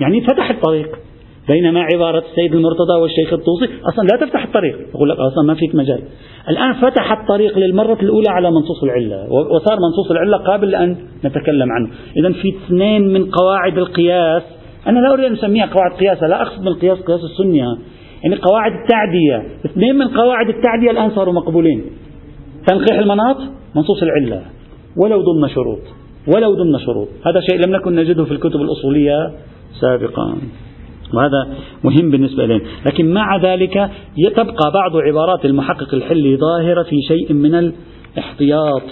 يعني 0.00 0.20
فتح 0.20 0.50
الطريق. 0.50 0.88
بينما 1.48 1.80
عبارة 1.94 2.18
السيد 2.18 2.54
المرتضى 2.54 3.00
والشيخ 3.02 3.32
الطوسي 3.32 3.64
أصلا 3.64 4.04
لا 4.04 4.26
تفتح 4.26 4.44
الطريق. 4.44 4.76
يقول 4.94 5.08
لك 5.08 5.16
أصلا 5.16 5.44
ما 5.46 5.54
فيك 5.54 5.74
مجال. 5.74 6.02
الآن 6.48 6.72
فتح 6.72 7.12
الطريق 7.12 7.58
للمرة 7.58 7.98
الأولى 8.02 8.28
على 8.28 8.50
منصوص 8.50 8.82
العلة 8.82 9.32
وصار 9.32 9.78
منصوص 9.80 10.10
العلة 10.10 10.36
قابل 10.36 10.74
أن 10.74 10.96
نتكلم 11.24 11.72
عنه. 11.72 11.88
إذا 12.16 12.32
في 12.32 12.48
اثنين 12.48 13.12
من 13.12 13.30
قواعد 13.30 13.78
القياس. 13.78 14.42
أنا 14.86 14.98
لا 14.98 15.12
أريد 15.12 15.24
أن 15.24 15.32
أسميها 15.32 15.66
قواعد 15.66 15.92
قياس 15.92 16.22
لا 16.22 16.42
أقصد 16.42 16.60
من 16.60 16.68
القياس 16.68 16.98
قياس 16.98 17.20
السنة. 17.20 17.78
يعني 18.24 18.36
قواعد 18.36 18.72
التعدية. 18.72 19.56
اثنين 19.64 19.94
من 19.94 20.08
قواعد 20.08 20.48
التعدية 20.48 20.90
الآن 20.90 21.10
صاروا 21.10 21.34
مقبولين. 21.34 21.84
تنقيح 22.66 22.98
المناط 22.98 23.36
منصوص 23.76 24.02
العلة. 24.02 24.42
ولو 24.96 25.22
ضمن 25.22 25.48
شروط. 25.48 25.82
ولو 26.34 26.54
ضمن 26.54 26.78
شروط. 26.78 27.08
هذا 27.26 27.40
شيء 27.40 27.66
لم 27.66 27.76
نكن 27.76 27.94
نجده 27.94 28.24
في 28.24 28.30
الكتب 28.30 28.60
الأصولية 28.60 29.30
سابقا. 29.80 30.36
وهذا 31.14 31.56
مهم 31.84 32.10
بالنسبة 32.10 32.44
إلينا. 32.44 32.64
لكن 32.86 33.12
مع 33.12 33.36
ذلك 33.36 33.90
تبقى 34.36 34.72
بعض 34.74 34.96
عبارات 34.96 35.44
المحقق 35.44 35.94
الحلي 35.94 36.36
ظاهرة 36.36 36.82
في 36.82 36.96
شيء 37.08 37.32
من 37.32 37.54
الاحتياط. 37.54 38.90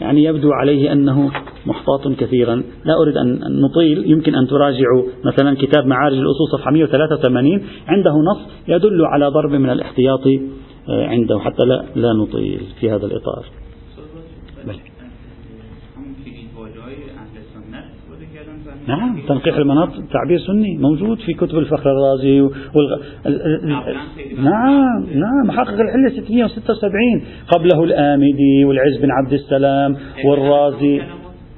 يعني 0.00 0.24
يبدو 0.24 0.52
عليه 0.52 0.92
أنه 0.92 1.30
محتاط 1.66 2.08
كثيرا. 2.18 2.62
لا 2.84 2.94
أريد 3.02 3.16
أن 3.16 3.60
نطيل. 3.60 4.10
يمكن 4.10 4.34
أن 4.34 4.46
تراجعوا 4.46 5.02
مثلا 5.24 5.56
كتاب 5.56 5.86
معارج 5.86 6.18
الأصول 6.18 6.48
صفحة 6.52 6.70
183 6.70 7.62
عنده 7.86 8.10
نص 8.10 8.38
يدل 8.68 9.04
على 9.04 9.28
ضرب 9.28 9.50
من 9.50 9.70
الاحتياط 9.70 10.26
آه، 10.88 11.06
عنده. 11.06 11.38
حتى 11.38 11.64
لا, 11.64 11.84
لا 11.96 12.12
نطيل 12.12 12.60
في 12.80 12.90
هذا 12.90 13.06
الإطار. 13.06 13.44
نعم 18.88 19.18
تنقيح 19.28 19.56
المناط 19.56 19.88
تعبير 20.12 20.38
سني 20.38 20.76
موجود 20.78 21.18
في 21.18 21.32
كتب 21.32 21.58
الفخر 21.58 21.90
الرازي 21.90 22.40
والغ... 22.40 22.98
نعم 24.36 25.06
نعم 25.14 25.46
محقق 25.46 25.80
العلة 25.80 26.08
676 26.08 27.22
قبله 27.48 27.84
الآمدي 27.84 28.64
والعز 28.64 28.96
بن 29.02 29.10
عبد 29.10 29.32
السلام 29.32 29.96
والرازي. 30.24 31.02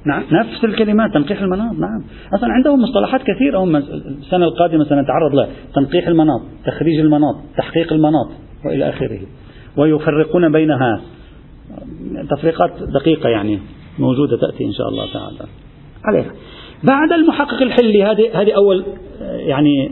نعم 0.05 0.23
نفس 0.31 0.63
الكلمات 0.63 1.13
تنقيح 1.13 1.41
المناط 1.41 1.75
نعم. 1.75 2.03
أصلا 2.33 2.49
عندهم 2.53 2.81
مصطلحات 2.81 3.21
كثيرة 3.21 3.57
هم 3.57 3.75
السنة 3.75 4.45
القادمة 4.45 4.83
سنتعرض 4.83 5.35
لها. 5.35 5.47
تنقيح 5.75 6.07
المناط 6.07 6.41
تخريج 6.65 6.99
المناط 6.99 7.35
تحقيق 7.57 7.93
المناط 7.93 8.27
وإلى 8.65 8.89
آخره. 8.89 9.19
ويفرقون 9.77 10.51
بينها. 10.51 11.01
تفريقات 12.29 12.71
دقيقة 12.93 13.29
يعني. 13.29 13.59
موجودة 13.99 14.37
تأتي 14.37 14.65
إن 14.65 14.71
شاء 14.71 14.87
الله 14.89 15.13
تعالى. 15.13 15.49
عليها. 16.05 16.31
بعد 16.83 17.11
المحقق 17.11 17.61
الحلي 17.61 18.03
هذه 18.03 18.41
هذه 18.41 18.51
أول 18.51 18.83
يعني 19.21 19.91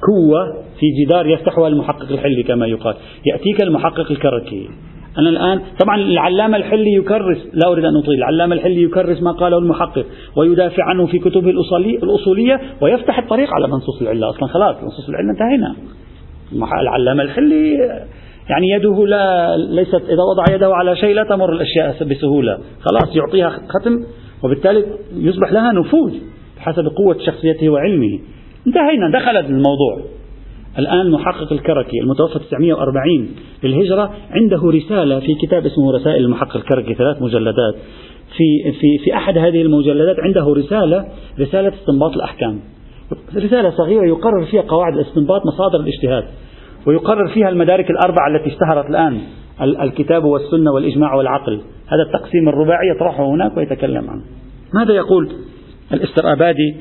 كوة 0.00 0.64
في 0.80 0.86
جدار 1.04 1.26
يفتحها 1.26 1.68
المحقق 1.68 2.10
الحلي 2.10 2.42
كما 2.42 2.66
يقال. 2.66 2.94
يأتيك 3.26 3.62
المحقق 3.62 4.10
الكركي. 4.10 4.68
أنا 5.18 5.28
الآن 5.28 5.60
طبعا 5.80 5.96
العلامة 5.96 6.56
الحلي 6.56 6.92
يكرس 6.92 7.38
لا 7.52 7.72
أريد 7.72 7.84
أن 7.84 7.96
أطيل. 7.96 8.14
العلامة 8.14 8.54
الحلي 8.54 8.82
يكرس 8.82 9.22
ما 9.22 9.32
قاله 9.32 9.58
المحقق 9.58 10.06
ويدافع 10.36 10.84
عنه 10.84 11.06
في 11.06 11.18
كتبه 11.18 11.50
الأصولية 12.02 12.60
ويفتح 12.80 13.18
الطريق 13.18 13.54
على 13.54 13.68
منصوص 13.68 14.02
العلة 14.02 14.30
أصلا. 14.30 14.48
خلاص 14.48 14.76
منصوص 14.82 15.08
العلة 15.08 15.30
انتهينا. 15.30 15.76
العلامة 16.80 17.22
الحلي 17.22 17.76
يعني 18.50 18.66
يده 18.76 19.06
لا 19.06 19.56
ليست 19.56 19.94
إذا 19.94 20.22
وضع 20.22 20.54
يده 20.54 20.74
على 20.74 20.96
شيء 20.96 21.14
لا 21.14 21.24
تمر 21.24 21.52
الأشياء 21.52 22.04
بسهولة 22.04 22.58
خلاص 22.80 23.16
يعطيها 23.16 23.50
ختم 23.50 24.04
وبالتالي 24.44 24.84
يصبح 25.16 25.52
لها 25.52 25.72
نفوذ 25.72 26.12
بحسب 26.56 26.86
قوة 26.86 27.18
شخصيته 27.26 27.68
وعلمه. 27.68 28.18
انتهينا 28.66 29.10
دخلت 29.12 29.46
الموضوع. 29.46 30.00
الآن 30.78 31.10
محقق 31.10 31.52
الكركي 31.52 32.00
المتوفى 32.00 32.38
940 32.38 33.28
للهجرة 33.64 34.10
عنده 34.30 34.60
رسالة 34.64 35.20
في 35.20 35.34
كتاب 35.34 35.66
اسمه 35.66 35.92
رسائل 35.92 36.24
المحقق 36.24 36.56
الكركي 36.56 36.94
ثلاث 36.94 37.22
مجلدات. 37.22 37.74
في 38.36 38.72
في 38.72 39.04
في 39.04 39.14
أحد 39.14 39.38
هذه 39.38 39.62
المجلدات 39.62 40.16
عنده 40.18 40.54
رسالة 40.54 41.06
رسالة 41.40 41.72
استنباط 41.74 42.12
الأحكام. 42.12 42.60
رسالة 43.36 43.70
صغيرة 43.70 44.06
يقرر 44.06 44.44
فيها 44.50 44.62
قواعد 44.62 44.92
الاستنباط 44.92 45.40
مصادر 45.46 45.80
الاجتهاد. 45.80 46.24
ويقرر 46.86 47.28
فيها 47.28 47.48
المدارك 47.48 47.90
الأربعة 47.90 48.28
التي 48.28 48.48
اشتهرت 48.50 48.90
الآن 48.90 49.20
الكتاب 49.60 50.24
والسنة 50.24 50.72
والإجماع 50.72 51.14
والعقل. 51.14 51.60
هذا 51.86 52.02
التقسيم 52.06 52.48
الرباعي 52.48 52.88
يطرحه 52.96 53.24
هناك 53.24 53.56
ويتكلم 53.56 54.10
عنه. 54.10 54.22
ماذا 54.74 54.94
يقول 54.94 55.32
الاسترأبادي 55.92 56.76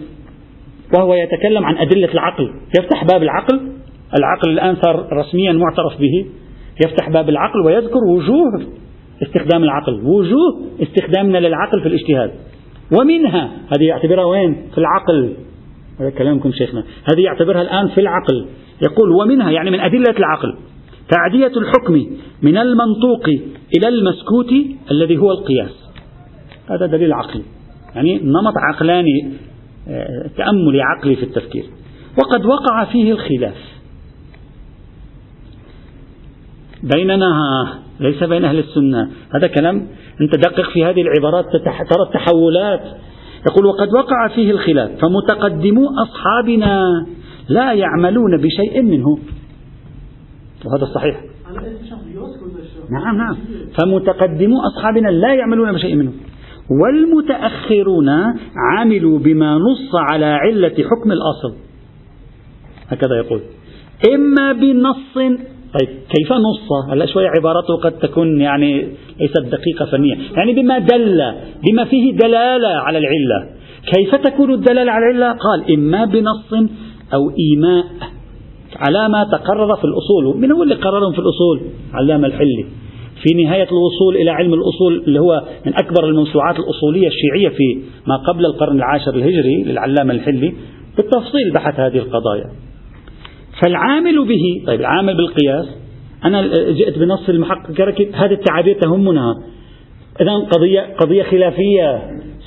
وهو 0.97 1.13
يتكلم 1.13 1.65
عن 1.65 1.77
أدلة 1.77 2.13
العقل؟ 2.13 2.49
يفتح 2.79 3.03
باب 3.03 3.23
العقل؟ 3.23 3.59
العقل 4.19 4.49
الآن 4.49 4.75
صار 4.75 5.07
رسميا 5.13 5.51
معترف 5.51 5.99
به. 5.99 6.25
يفتح 6.85 7.09
باب 7.09 7.29
العقل 7.29 7.61
ويذكر 7.65 7.99
وجوه 8.09 8.61
استخدام 9.23 9.63
العقل. 9.63 10.01
وجوه 10.05 10.61
استخدامنا 10.81 11.37
للعقل 11.37 11.81
في 11.81 11.87
الاجتهاد. 11.87 12.31
ومنها 12.99 13.45
هذه 13.45 13.83
يعتبرها 13.87 14.25
وين؟ 14.25 14.55
في 14.71 14.77
العقل. 14.77 15.33
هذا 15.99 16.10
كلامكم 16.10 16.51
شيخنا. 16.51 16.84
هذه 17.13 17.21
يعتبرها 17.21 17.62
الآن 17.62 17.88
في 17.88 18.01
العقل. 18.01 18.45
يقول 18.84 19.10
ومنها 19.12 19.51
يعني 19.51 19.71
من 19.71 19.79
أدلة 19.79 20.17
العقل 20.17 20.55
تعدية 21.10 21.51
الحكم 21.58 21.93
من 22.41 22.58
المنطوق 22.58 23.27
إلى 23.77 23.88
المسكوت 23.88 24.53
الذي 24.91 25.17
هو 25.17 25.31
القياس. 25.31 25.89
هذا 26.69 26.86
دليل 26.86 27.13
عقلي. 27.13 27.43
يعني 27.95 28.19
نمط 28.23 28.53
عقلاني 28.73 29.34
آه، 29.88 30.29
تأملي 30.38 30.81
عقلي 30.81 31.15
في 31.15 31.23
التفكير. 31.23 31.65
وقد 32.17 32.45
وقع 32.45 32.86
فيه 32.86 33.12
الخلاف 33.12 33.58
بيننا 36.84 37.31
ليس 37.99 38.23
بين 38.23 38.45
أهل 38.45 38.60
السنة. 38.60 39.12
هذا 39.36 39.47
كلام 39.47 39.88
أنت 40.21 40.36
دقق 40.36 40.69
في 40.73 40.86
هذه 40.86 41.01
العبارات 41.01 41.45
ترى 41.89 42.03
التحولات 42.08 42.81
يقول 43.47 43.65
وقد 43.65 43.93
وقع 43.93 44.27
فيه 44.27 44.51
الخلاف 44.51 44.91
فمتقدمو 45.01 45.89
أصحابنا 45.89 47.05
لا 47.49 47.73
يعملون 47.73 48.38
بشيء 48.38 48.81
منه. 48.81 49.17
وهذا 50.65 50.86
صحيح. 50.95 51.21
نعم 52.91 53.17
نعم. 53.17 53.36
فمتقدمو 53.77 54.62
أصحابنا 54.62 55.08
لا 55.08 55.34
يعملون 55.34 55.71
بشيء 55.71 55.95
منه. 55.95 56.12
والمتأخرون 56.81 58.10
عملوا 58.77 59.19
بما 59.19 59.58
نص 59.58 59.95
على 60.12 60.25
علة 60.25 60.69
حكم 60.69 61.12
الأصل. 61.12 61.55
هكذا 62.88 63.15
يقول. 63.25 63.41
إما 64.13 64.51
بنص 64.51 65.17
طيب 65.79 65.89
كيف 65.89 66.33
نص؟ 66.33 66.91
هلا 66.91 67.05
شوي 67.05 67.27
عبارته 67.27 67.75
قد 67.83 67.91
تكون 67.91 68.41
يعني 68.41 68.88
ليست 69.19 69.39
دقيقة 69.39 69.85
فنية، 69.91 70.15
يعني 70.38 70.53
بما 70.53 70.79
دل، 70.79 71.21
بما 71.63 71.85
فيه 71.85 72.11
دلالة 72.11 72.67
على 72.67 72.97
العلة. 72.97 73.49
كيف 73.93 74.15
تكون 74.15 74.53
الدلالة 74.53 74.91
على 74.91 75.11
العلة؟ 75.11 75.38
قال 75.38 75.73
إما 75.73 76.05
بنص 76.05 76.69
أو 77.13 77.31
إيماء 77.39 77.85
على 78.75 79.09
ما 79.09 79.23
تقرر 79.23 79.75
في 79.75 79.83
الأصول، 79.83 80.41
من 80.41 80.51
هو 80.51 80.63
اللي 80.63 80.75
قررهم 80.75 81.11
في 81.11 81.19
الأصول؟ 81.19 81.61
علامة 81.93 82.27
الحلي. 82.27 82.65
في 83.23 83.43
نهاية 83.43 83.67
الوصول 83.71 84.15
إلى 84.15 84.31
علم 84.31 84.53
الأصول 84.53 85.03
اللي 85.07 85.19
هو 85.19 85.43
من 85.65 85.73
أكبر 85.73 86.09
الموسوعات 86.09 86.55
الأصولية 86.59 87.07
الشيعية 87.07 87.49
في 87.49 87.81
ما 88.07 88.15
قبل 88.15 88.45
القرن 88.45 88.75
العاشر 88.75 89.15
الهجري 89.15 89.63
للعلامة 89.63 90.13
الحلي 90.13 90.53
بالتفصيل 90.97 91.53
بحث 91.53 91.79
هذه 91.79 91.97
القضايا 91.97 92.45
فالعامل 93.61 94.25
به 94.25 94.63
طيب 94.67 94.79
العامل 94.79 95.17
بالقياس 95.17 95.65
أنا 96.25 96.41
جئت 96.71 96.97
بنص 96.97 97.29
المحقق 97.29 97.71
كركب 97.71 98.07
هذه 98.13 98.33
التعابير 98.33 98.79
تهمنا. 98.81 99.33
إذا 100.21 100.33
قضية 100.35 100.95
قضية 101.01 101.23
خلافية 101.23 102.01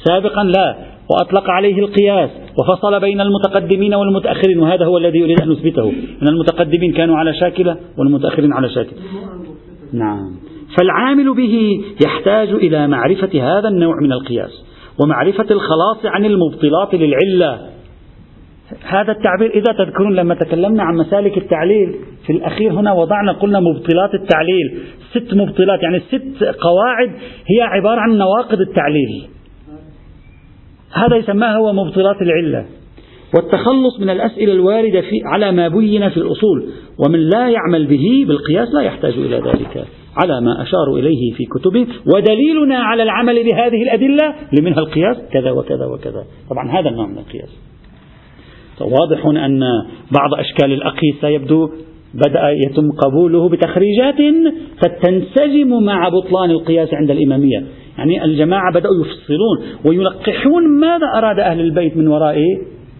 سابقا 0.05 0.44
لا 0.44 0.77
وأطلق 1.11 1.51
عليه 1.51 1.79
القياس 1.79 2.31
وفصل 2.59 3.01
بين 3.01 3.21
المتقدمين 3.21 3.94
والمتأخرين 3.94 4.59
وهذا 4.61 4.85
هو 4.85 4.99
الذي 4.99 5.25
أريد 5.25 5.42
أن 5.42 5.53
أثبته 5.53 5.92
أن 6.23 6.29
المتقدمين 6.29 6.92
كانوا 6.92 7.16
على 7.16 7.35
شاكلة 7.35 7.77
والمتأخرين 7.99 8.53
على 8.53 8.68
شاكلة. 8.68 8.99
نعم. 9.92 10.37
فالعامل 10.79 11.35
به 11.35 11.85
يحتاج 12.07 12.49
إلى 12.49 12.88
معرفة 12.88 13.59
هذا 13.59 13.68
النوع 13.68 13.94
من 14.03 14.12
القياس 14.12 14.64
ومعرفة 15.03 15.47
الخلاص 15.51 16.05
عن 16.05 16.25
المبطلات 16.25 16.94
للعلة. 16.94 17.78
هذا 18.85 19.13
التعبير 19.13 19.51
إذا 19.51 19.85
تذكرون 19.85 20.15
لما 20.15 20.35
تكلمنا 20.35 20.83
عن 20.83 20.95
مسالك 20.95 21.39
التعليل 21.39 21.95
في 22.27 22.33
الأخير 22.33 22.73
هنا 22.73 22.93
وضعنا 22.93 23.33
قلنا 23.33 23.61
مبطلات 23.61 24.15
التعليل 24.15 24.79
ست 25.11 25.35
مبطلات 25.35 25.83
يعني 25.83 26.01
ست 26.01 26.45
قواعد 26.45 27.11
هي 27.47 27.63
عبارة 27.63 28.01
عن 28.01 28.19
نواقض 28.19 28.61
التعليل. 28.61 29.29
هذا 30.93 31.17
يسمى 31.17 31.47
هو 31.47 31.73
مبطلات 31.73 32.23
العلة. 32.23 32.65
والتخلص 33.35 34.01
من 34.01 34.11
الأسئلة 34.11 34.53
الواردة 34.53 35.01
في 35.01 35.17
على 35.25 35.53
ما 35.53 35.69
بين 35.69 36.09
في 36.09 36.17
الأصول 36.17 36.67
ومن 37.07 37.19
لا 37.19 37.49
يعمل 37.49 37.87
به 37.87 38.25
بالقياس 38.29 38.69
لا 38.75 38.81
يحتاج 38.81 39.13
إلى 39.13 39.37
ذلك 39.37 39.85
على 40.17 40.41
ما 40.41 40.63
أشاروا 40.63 40.99
إليه 40.99 41.33
في 41.37 41.45
كتبه. 41.45 41.87
ودليلنا 42.15 42.79
على 42.79 43.03
العمل 43.03 43.45
بهذه 43.45 43.83
الأدلة 43.83 44.35
لمنها 44.61 44.79
القياس 44.79 45.17
كذا 45.33 45.51
وكذا 45.51 45.87
وكذا. 45.87 46.25
طبعا 46.51 46.71
هذا 46.81 46.89
النوع 46.89 47.07
من 47.07 47.19
القياس. 47.19 47.51
واضح 48.81 49.27
أن 49.27 49.61
بعض 50.11 50.35
أشكال 50.35 50.73
الأقيسة 50.73 51.29
يبدو 51.29 51.71
بدأ 52.14 52.51
يتم 52.51 52.91
قبوله 52.93 53.49
بتخريجات 53.49 54.14
فتنسجم 54.83 55.83
مع 55.83 56.09
بطلان 56.09 56.51
القياس 56.51 56.95
عند 56.95 57.11
الإمامية. 57.11 57.64
يعني 57.99 58.25
الجماعة 58.25 58.73
بدأوا 58.75 58.95
يفصلون 59.01 59.79
ويلقحون 59.85 60.69
ماذا 60.81 61.07
أراد 61.17 61.41
أهل 61.41 61.61
البيت 61.61 61.97
من 61.97 62.09
وراء 62.09 62.37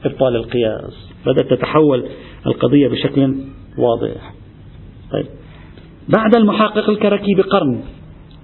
إبطال 0.05 0.37
القياس. 0.37 1.09
بدأت 1.27 1.51
تتحول 1.51 2.05
القضية 2.47 2.88
بشكل 2.88 3.35
واضح. 3.79 4.33
طيب. 5.12 5.27
بعد 6.09 6.37
المحقق 6.37 6.91
الكركي 6.91 7.35
بقرن 7.35 7.81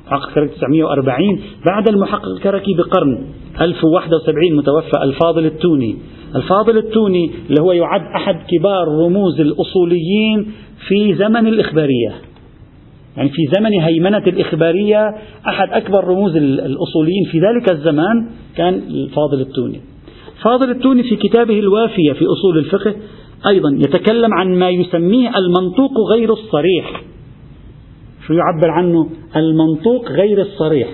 محقق 0.07 0.29
الكركي 0.29 0.55
940 0.55 1.41
بعد 1.67 1.89
المحقق 1.89 2.29
الكركي 2.37 2.75
بقرن 2.75 3.27
1071 3.61 4.57
متوفى 4.57 5.03
الفاضل 5.03 5.47
التوني. 5.47 5.97
الفاضل 6.37 6.79
التوني 6.79 7.31
اللي 7.51 7.63
هو 7.63 7.73
يعد 7.73 8.03
أحد 8.17 8.37
كبار 8.51 8.89
رموز 8.89 9.41
الأصوليين 9.41 10.53
في 10.89 11.15
زمن 11.15 11.47
الإخبارية. 11.47 12.13
يعني 13.17 13.29
في 13.29 13.43
زمن 13.57 13.81
هيمنة 13.81 14.19
الإخبارية 14.27 15.15
أحد 15.49 15.69
أكبر 15.73 16.05
رموز 16.05 16.37
الأصوليين 16.37 17.25
في 17.31 17.39
ذلك 17.39 17.73
الزمان 17.73 18.29
كان 18.57 18.75
الفاضل 18.75 19.41
التوني. 19.41 19.81
فاضل 20.43 20.71
التوني 20.71 21.03
في 21.03 21.17
كتابه 21.17 21.59
الوافية 21.59 22.13
في 22.13 22.25
أصول 22.25 22.59
الفقه 22.59 22.95
أيضا 23.47 23.71
يتكلم 23.71 24.35
عن 24.35 24.59
ما 24.59 24.71
يسميه 24.71 25.39
المنطوق 25.39 25.93
غير 26.13 26.33
الصريح. 26.33 27.03
شو 28.27 28.35
يعبر 28.35 28.71
عنه؟ 28.71 29.11
المنطوق 29.37 30.09
غير 30.11 30.41
الصريح. 30.41 30.89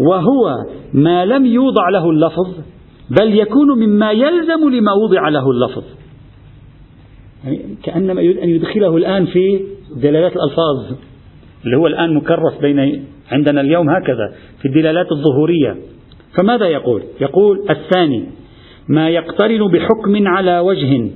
وهو 0.00 0.54
ما 0.94 1.24
لم 1.24 1.46
يوضع 1.46 1.88
له 1.88 2.10
اللفظ 2.10 2.54
بل 3.10 3.38
يكون 3.38 3.78
مما 3.78 4.12
يلزم 4.12 4.70
لما 4.70 4.92
وضع 4.92 5.28
له 5.28 5.50
اللفظ. 5.50 5.84
يعني 7.44 7.76
كأنما 7.82 8.20
يريد 8.20 8.38
أن 8.38 8.48
يدخله 8.48 8.96
الآن 8.96 9.26
في 9.26 9.60
دلالات 9.96 10.32
الألفاظ 10.36 10.98
اللي 11.64 11.76
هو 11.76 11.86
الآن 11.86 12.14
مكرس 12.14 12.58
بين 12.60 13.04
عندنا 13.32 13.60
اليوم 13.60 13.90
هكذا 13.90 14.32
في 14.58 14.68
الدلالات 14.68 15.06
الظهورية. 15.12 15.76
فماذا 16.36 16.66
يقول؟ 16.66 17.02
يقول 17.20 17.66
الثاني 17.70 18.26
ما 18.88 19.08
يقترن 19.08 19.68
بحكم 19.72 20.28
على 20.28 20.58
وجه 20.58 21.10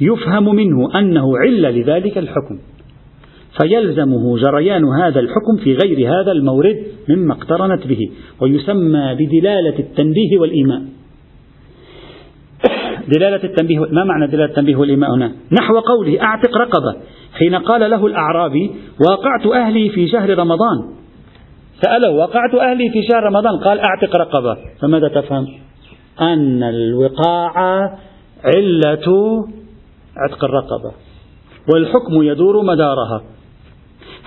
يفهم 0.00 0.54
منه 0.54 0.98
أنه 0.98 1.38
علة 1.38 1.70
لذلك 1.70 2.18
الحكم. 2.18 2.58
فيلزمه 3.60 4.38
جريان 4.38 4.84
هذا 4.84 5.20
الحكم 5.20 5.56
في 5.64 5.74
غير 5.74 6.08
هذا 6.08 6.32
المورد 6.32 6.86
مما 7.08 7.34
اقترنت 7.34 7.86
به 7.86 8.10
ويسمى 8.40 9.14
بدلالة 9.14 9.78
التنبيه 9.78 10.38
والإيماء. 10.38 10.82
دلالة 13.16 13.44
التنبيه 13.44 13.78
ما 13.78 14.04
معنى 14.04 14.26
دلالة 14.26 14.50
التنبيه 14.50 14.76
والإيماء 14.76 15.14
هنا؟ 15.14 15.32
نحو 15.52 15.78
قوله 15.78 16.22
أعتق 16.22 16.56
رقبة. 16.56 16.96
حين 17.38 17.54
قال 17.54 17.90
له 17.90 18.06
الأعرابي 18.06 18.70
واقعت 19.08 19.46
أهلي 19.46 19.88
في 19.88 20.08
شهر 20.08 20.38
رمضان. 20.38 20.96
سأله 21.80 22.10
وقعت 22.10 22.54
أهلي 22.54 22.90
في 22.90 23.02
شهر 23.02 23.22
رمضان؟ 23.22 23.56
قال 23.64 23.80
أعتق 23.80 24.16
رقبة. 24.16 24.56
فماذا 24.82 25.08
تفهم؟ 25.08 25.46
أن 26.20 26.62
الوقاع 26.62 27.52
علة 28.44 29.44
عتق 30.16 30.44
الرقبة. 30.44 30.92
والحكم 31.74 32.22
يدور 32.22 32.62
مدارها. 32.62 33.35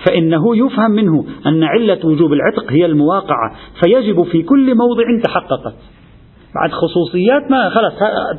فإنه 0.06 0.56
يفهم 0.56 0.90
منه 0.90 1.24
أن 1.46 1.64
علة 1.64 1.98
وجوب 2.04 2.32
العتق 2.32 2.72
هي 2.72 2.86
المواقعة 2.86 3.54
فيجب 3.80 4.22
في 4.22 4.42
كل 4.42 4.74
موضع 4.74 5.04
تحققت. 5.24 5.74
بعد 6.54 6.70
خصوصيات 6.70 7.50
ما 7.50 7.70
خلاص 7.70 7.92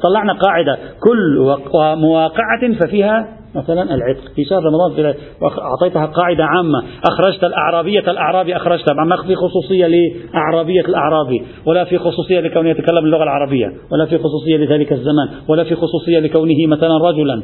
طلعنا 0.04 0.34
قاعدة. 0.34 0.78
كل 1.04 1.56
مواقعة 1.98 2.74
ففيها 2.80 3.28
مثلا 3.56 3.96
العتق. 3.96 4.22
في 4.36 4.44
شهر 4.50 4.60
رمضان 4.64 5.14
أعطيتها 5.60 6.06
قاعدة 6.06 6.44
عامة. 6.44 6.84
أخرجت 7.10 7.44
الأعرابية 7.44 8.00
الأعرابي 8.00 8.56
أخرجتها 8.56 8.94
ما 8.94 9.16
في 9.28 9.36
خصوصية 9.36 9.88
لأعرابية 9.88 10.82
الأعرابي 10.82 11.44
ولا 11.66 11.84
في 11.84 11.98
خصوصية 11.98 12.40
لكونه 12.40 12.70
يتكلم 12.70 13.06
اللغة 13.06 13.24
العربية 13.24 13.68
ولا 13.92 14.06
في 14.06 14.18
خصوصية 14.18 14.58
لذلك 14.58 14.92
الزمان 14.92 15.30
ولا 15.48 15.64
في 15.64 15.76
خصوصية 15.76 16.20
لكونه 16.20 16.68
مثلا 16.68 16.98
رجلا. 16.98 17.44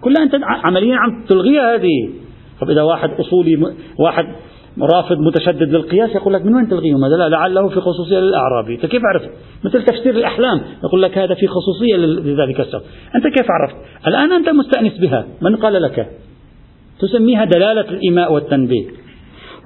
كلها 0.00 0.22
أنت 0.22 0.34
عمليا 0.64 0.96
عم 0.96 1.24
تلغيها 1.28 1.74
هذه. 1.74 2.27
طب 2.60 2.70
إذا 2.70 2.82
واحد 2.82 3.10
أصولي 3.10 3.74
واحد 3.98 4.24
رافض 4.94 5.18
متشدد 5.18 5.68
للقياس 5.68 6.14
يقول 6.14 6.34
لك 6.34 6.44
من 6.44 6.54
وين 6.54 6.68
تلغيهم 6.68 7.04
هذا 7.04 7.16
لا 7.16 7.28
لعله 7.28 7.68
في 7.68 7.80
خصوصية 7.80 8.18
للأعرابي. 8.18 8.74
أنت 8.74 8.86
كيف 8.86 9.02
عرفت؟ 9.04 9.30
مثل 9.64 9.84
تفسير 9.84 10.14
الأحلام. 10.14 10.60
يقول 10.84 11.02
لك 11.02 11.18
هذا 11.18 11.34
في 11.34 11.46
خصوصية 11.46 11.96
لذلك 11.96 12.60
الشخص 12.60 12.84
أنت 13.14 13.26
كيف 13.26 13.46
عرفت؟ 13.50 13.76
الآن 14.06 14.32
أنت 14.32 14.48
مستأنس 14.48 14.98
بها. 14.98 15.26
من 15.42 15.56
قال 15.56 15.82
لك؟ 15.82 16.08
تسميها 17.00 17.44
دلالة 17.44 17.90
الإيماء 17.90 18.32
والتنبيه. 18.32 18.86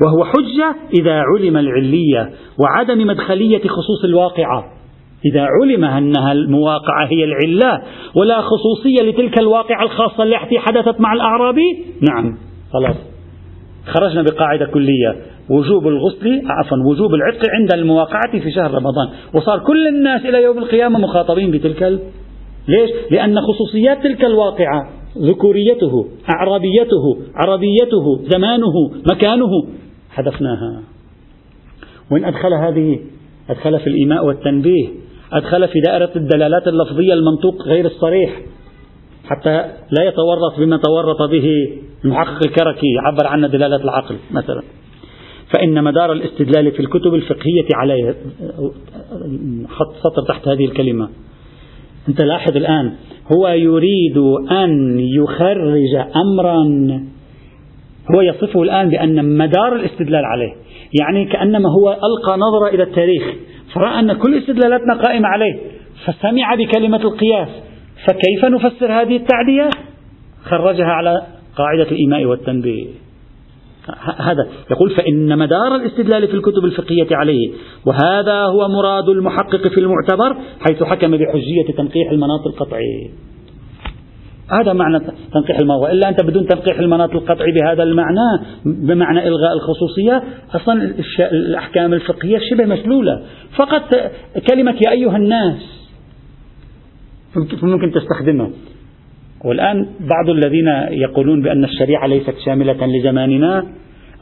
وهو 0.02 0.24
حجة 0.24 0.74
إذا 1.00 1.22
علم 1.36 1.56
العلية 1.56 2.30
وعدم 2.58 3.06
مدخلية 3.06 3.68
خصوص 3.68 4.04
الواقعة. 4.04 4.64
إذا 5.32 5.46
علم 5.62 5.84
أنها 5.84 6.32
المواقعة 6.32 7.06
هي 7.06 7.24
العلة 7.24 7.82
ولا 8.14 8.40
خصوصية 8.40 9.10
لتلك 9.10 9.38
الواقعة 9.38 9.82
الخاصة 9.82 10.22
التي 10.22 10.58
حدثت 10.58 11.00
مع 11.00 11.12
الأعرابي؟ 11.12 11.84
نعم. 12.10 12.51
خلاص. 12.72 12.96
خرجنا 13.86 14.22
بقاعدة 14.22 14.66
كلية. 14.66 15.16
وجوب 15.50 15.88
الغسل 15.88 16.42
عفوا 16.46 16.78
وجوب 16.86 17.14
العتق 17.14 17.50
عند 17.50 17.68
المواقعة 17.74 18.40
في 18.40 18.50
شهر 18.50 18.70
رمضان. 18.74 19.08
وصار 19.34 19.58
كل 19.58 19.86
الناس 19.86 20.26
إلى 20.26 20.42
يوم 20.42 20.58
القيامة 20.58 20.98
مخاطبين 20.98 21.50
بتلك 21.50 21.82
ال... 21.82 21.98
ليش؟ 22.68 22.90
لأن 23.10 23.40
خصوصيات 23.40 24.02
تلك 24.02 24.24
الواقعة 24.24 24.88
ذكوريته 25.18 26.08
أعرابيته 26.36 27.18
عربيته 27.34 28.20
زمانه 28.30 28.72
مكانه 29.12 29.50
حذفناها. 30.10 30.82
وين 32.10 32.24
أدخل 32.24 32.54
هذه 32.54 32.98
أدخل 33.50 33.80
في 33.80 33.86
الإيماء 33.86 34.26
والتنبيه 34.26 34.88
أدخل 35.32 35.68
في 35.68 35.80
دائرة 35.80 36.10
الدلالات 36.16 36.68
اللفظية 36.68 37.12
المنطوق 37.12 37.62
غير 37.66 37.86
الصريح. 37.86 38.40
حتى 39.36 39.56
لا 39.90 40.04
يتورط 40.04 40.58
بما 40.58 40.76
تورط 40.76 41.30
به 41.30 41.48
المحقق 42.04 42.46
الكركي 42.46 42.98
عبر 42.98 43.26
عنه 43.26 43.46
دلالة 43.46 43.76
العقل 43.76 44.16
مثلا. 44.30 44.62
فإن 45.54 45.84
مدار 45.84 46.12
الاستدلال 46.12 46.72
في 46.72 46.80
الكتب 46.80 47.14
الفقهية 47.14 47.66
عليه 47.74 48.14
حط 49.68 49.94
سطر 49.96 50.22
تحت 50.28 50.48
هذه 50.48 50.64
الكلمة. 50.64 51.08
أنت 52.08 52.24
لاحظ 52.24 52.56
الآن 52.56 52.92
هو 53.36 53.48
يريد 53.48 54.18
أن 54.50 55.00
يخرج 55.00 55.94
أمرا 56.16 56.56
هو 58.14 58.20
يصفه 58.20 58.62
الآن 58.62 58.88
بأن 58.88 59.38
مدار 59.38 59.76
الاستدلال 59.76 60.24
عليه. 60.24 60.52
يعني 61.00 61.24
كأنما 61.24 61.68
هو 61.68 61.92
ألقى 61.92 62.38
نظرة 62.38 62.74
إلى 62.74 62.82
التاريخ 62.82 63.22
فرأى 63.74 64.00
أن 64.00 64.12
كل 64.12 64.38
استدلالاتنا 64.38 64.94
قائمة 64.94 65.28
عليه 65.28 65.60
فسمع 66.04 66.54
بكلمة 66.54 67.00
القياس. 67.00 67.48
فكيف 68.06 68.44
نفسر 68.44 68.92
هذه 68.92 69.16
التعدية؟ 69.16 69.70
خرجها 70.44 70.86
على 70.86 71.22
قاعدة 71.56 71.90
الإيماء 71.90 72.24
والتنبيه. 72.24 72.86
هذا 74.16 74.48
يقول 74.70 74.90
فإن 74.90 75.38
مدار 75.38 75.76
الاستدلال 75.76 76.28
في 76.28 76.34
الكتب 76.34 76.64
الفقهية 76.64 77.06
عليه 77.12 77.50
وهذا 77.86 78.42
هو 78.42 78.68
مراد 78.68 79.08
المحقق 79.08 79.68
في 79.68 79.80
المعتبر 79.80 80.36
حيث 80.60 80.82
حكم 80.82 81.16
بحجية 81.16 81.72
تنقيح 81.76 82.10
المناط 82.10 82.46
القطعي. 82.46 83.10
هذا 84.50 84.72
معنى 84.72 84.98
تنقيح 85.34 85.58
المناط 85.58 85.80
وإلا 85.80 86.08
أنت 86.08 86.24
بدون 86.24 86.46
تنقيح 86.46 86.78
المناط 86.78 87.10
القطعي 87.10 87.52
بهذا 87.52 87.82
المعنى 87.82 88.40
بمعنى 88.64 89.28
إلغاء 89.28 89.52
الخصوصية 89.52 90.22
أصلا 90.54 90.94
الأحكام 91.32 91.94
الفقهية 91.94 92.38
شبه 92.50 92.64
مسلولة. 92.64 93.22
فقط 93.56 93.94
كلمة 94.50 94.74
يا 94.86 94.90
أيها 94.90 95.16
الناس 95.16 95.81
ممكن 97.62 97.92
تستخدمها. 97.92 98.50
والآن 99.44 99.86
بعض 100.00 100.28
الذين 100.28 100.68
يقولون 100.90 101.42
بأن 101.42 101.64
الشريعة 101.64 102.06
ليست 102.06 102.34
شاملة 102.44 102.86
لزماننا 102.86 103.66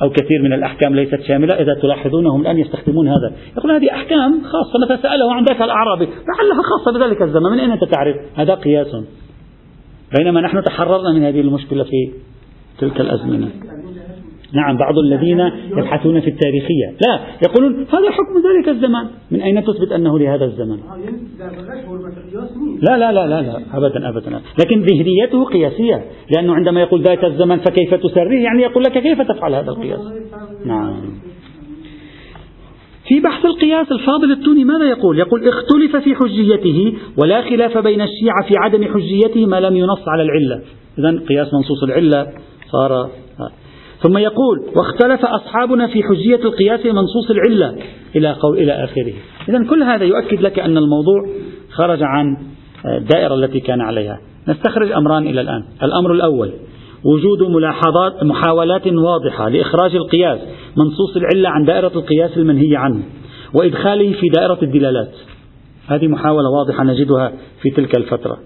أو 0.03 0.11
كثير 0.11 0.43
من 0.43 0.53
الأحكام 0.53 0.95
ليست 0.95 1.21
شاملة 1.29 1.55
إذا 1.55 1.75
تلاحظونهم 1.83 2.41
الآن 2.41 2.59
يستخدمون 2.59 3.09
هذا. 3.09 3.33
يقول 3.57 3.73
هذه 3.73 3.91
أحكام 3.93 4.43
خاصة 4.43 4.85
مثلا 4.85 5.03
سأله 5.03 5.35
عن 5.35 5.45
ذاك 5.45 5.63
الأعرابي 5.63 6.05
لعلها 6.05 6.63
خاصة 6.63 6.99
بذلك 6.99 7.23
الزمان 7.23 7.53
من 7.53 7.59
أين 7.59 7.71
أنت 7.71 7.85
تعرف؟ 7.85 8.17
هذا 8.37 8.55
قياس. 8.55 8.97
بينما 10.19 10.41
نحن 10.41 10.63
تحررنا 10.63 11.13
من 11.13 11.23
هذه 11.23 11.41
المشكلة 11.41 11.85
في 11.85 12.11
تلك 12.79 13.01
الأزمنة. 13.01 13.51
نعم 14.55 14.77
بعض 14.77 14.99
الذين 14.99 15.41
يبحثون 15.79 16.21
في 16.21 16.31
التاريخية. 16.31 16.87
لا 17.07 17.21
يقولون 17.49 17.75
هذا 17.75 18.11
حكم 18.11 18.35
ذلك 18.49 18.69
الزمان. 18.69 19.07
من 19.31 19.43
أين 19.43 19.65
تثبت 19.65 19.93
أنه 19.93 20.19
لهذا 20.19 20.45
الزمن 20.45 20.79
لا 22.89 22.99
لا 22.99 23.13
لا 23.13 23.27
لا, 23.27 23.43
لا 23.43 23.61
أبدا 23.73 24.09
أبدا. 24.09 24.41
لكن 24.65 24.83
ذهنيته 24.83 25.45
قياسية. 25.45 26.05
لأنه 26.31 26.55
عندما 26.55 26.81
يقول 26.81 27.03
ذاك 27.03 27.25
الزمن 27.25 27.59
فكيف 27.59 27.95
تسريه؟ 27.95 28.45
يعني 28.45 28.63
يقول 28.63 28.85
لك 28.85 28.99
كيف 28.99 29.21
تفعل 29.21 29.55
هذا 29.55 29.71
القياس؟ 29.71 30.01
نعم. 30.65 30.95
في 33.09 33.21
بحث 33.21 33.45
القياس 33.45 33.93
الفاضل 33.93 34.33
التوني 34.33 34.65
ماذا 34.65 34.85
يقول؟ 34.85 35.19
يقول 35.19 35.49
اختلف 35.49 35.97
في 35.97 36.15
حجيته 36.15 36.95
ولا 37.23 37.43
خلاف 37.43 37.79
بين 37.79 38.01
الشيعة 38.01 38.49
في 38.49 38.55
عدم 38.57 38.85
حجيته 38.85 39.47
ما 39.47 39.61
لم 39.61 39.77
ينص 39.77 40.09
على 40.09 40.23
العلة. 40.23 40.63
إذا 40.99 41.27
قياس 41.29 41.55
منصوص 41.55 41.83
العلة 41.83 42.27
صار 42.73 43.11
ثم 44.03 44.19
يقول 44.19 44.63
واختلف 44.77 45.25
أصحابنا 45.25 45.87
في 45.87 46.03
حجية 46.03 46.45
القياس 46.45 46.87
منصوص 46.87 47.31
العلة 47.31 47.77
إلى 48.17 48.33
قول 48.33 48.59
إلى 48.59 48.73
آخره. 48.73 49.13
إذا 49.49 49.67
كل 49.71 49.83
هذا 49.83 50.05
يؤكد 50.05 50.41
لك 50.41 50.59
أن 50.59 50.77
الموضوع 50.77 51.27
خرج 51.71 52.03
عن 52.03 52.37
الدائرة 52.99 53.35
التي 53.35 53.61
كان 53.61 53.81
عليها. 53.81 54.21
نستخرج 54.49 54.93
أمران 54.93 55.27
إلى 55.27 55.41
الآن. 55.41 55.65
الأمر 55.83 56.13
الأول 56.13 56.53
وجود 57.05 57.43
ملاحظات 57.43 58.25
محاولات 58.25 58.87
واضحة 58.87 59.49
لإخراج 59.49 59.97
القياس 59.97 60.39
منصوص 60.77 61.17
العلة 61.17 61.49
عن 61.49 61.65
دائرة 61.65 61.93
القياس 61.95 62.39
المنهي 62.39 62.77
عنه 62.77 63.03
وإدخاله 63.55 64.13
في 64.13 64.29
دائرة 64.29 64.59
الدلالات. 64.63 65.13
هذه 65.87 66.07
محاولة 66.07 66.51
واضحة 66.51 66.85
نجدها 66.85 67.33
في 67.63 67.71
تلك 67.71 67.97
الفترة. 67.97 68.39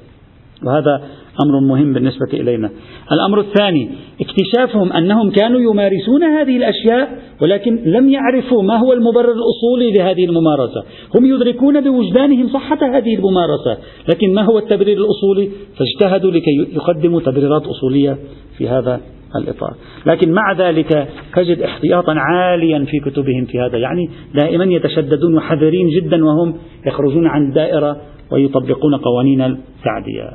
وهذا 0.63 1.03
أمر 1.43 1.61
مهم 1.61 1.93
بالنسبة 1.93 2.27
إلينا. 2.33 2.71
الأمر 3.13 3.41
الثاني 3.41 3.91
اكتشافهم 4.21 4.93
أنهم 4.93 5.31
كانوا 5.31 5.61
يمارسون 5.61 6.23
هذه 6.23 6.57
الأشياء 6.57 7.19
ولكن 7.43 7.77
لم 7.85 8.09
يعرفوا 8.09 8.63
ما 8.63 8.77
هو 8.77 8.93
المبرر 8.93 9.33
الأصولي 9.33 9.93
لهذه 9.99 10.25
الممارسة. 10.25 10.85
هم 11.19 11.25
يدركون 11.25 11.81
بوجدانهم 11.81 12.49
صحة 12.49 12.79
هذه 12.97 13.15
الممارسة 13.15 13.77
لكن 14.09 14.35
ما 14.35 14.43
هو 14.43 14.59
التبرير 14.59 14.97
الأصولي؟ 14.99 15.51
فاجتهدوا 15.79 16.31
لكي 16.31 16.75
يقدموا 16.75 17.21
تبريرات 17.21 17.63
أصولية 17.67 18.19
في 18.59 18.69
هذا 18.69 19.01
الإطار. 19.37 19.75
لكن 20.07 20.33
مع 20.33 20.53
ذلك 20.53 21.09
تجد 21.37 21.63
احتياطا 21.63 22.15
عاليا 22.17 22.85
في 22.85 23.11
كتبهم 23.11 23.45
في 23.45 23.61
هذا. 23.61 23.79
يعني 23.79 24.11
دائما 24.35 24.65
يتشددون 24.65 25.37
وحذرين 25.37 25.89
جدا 25.89 26.25
وهم 26.25 26.55
يخرجون 26.87 27.27
عن 27.27 27.49
الدائرة 27.49 28.14
ويطبقون 28.33 28.97
قوانين 28.97 29.41
التعدية. 29.41 30.31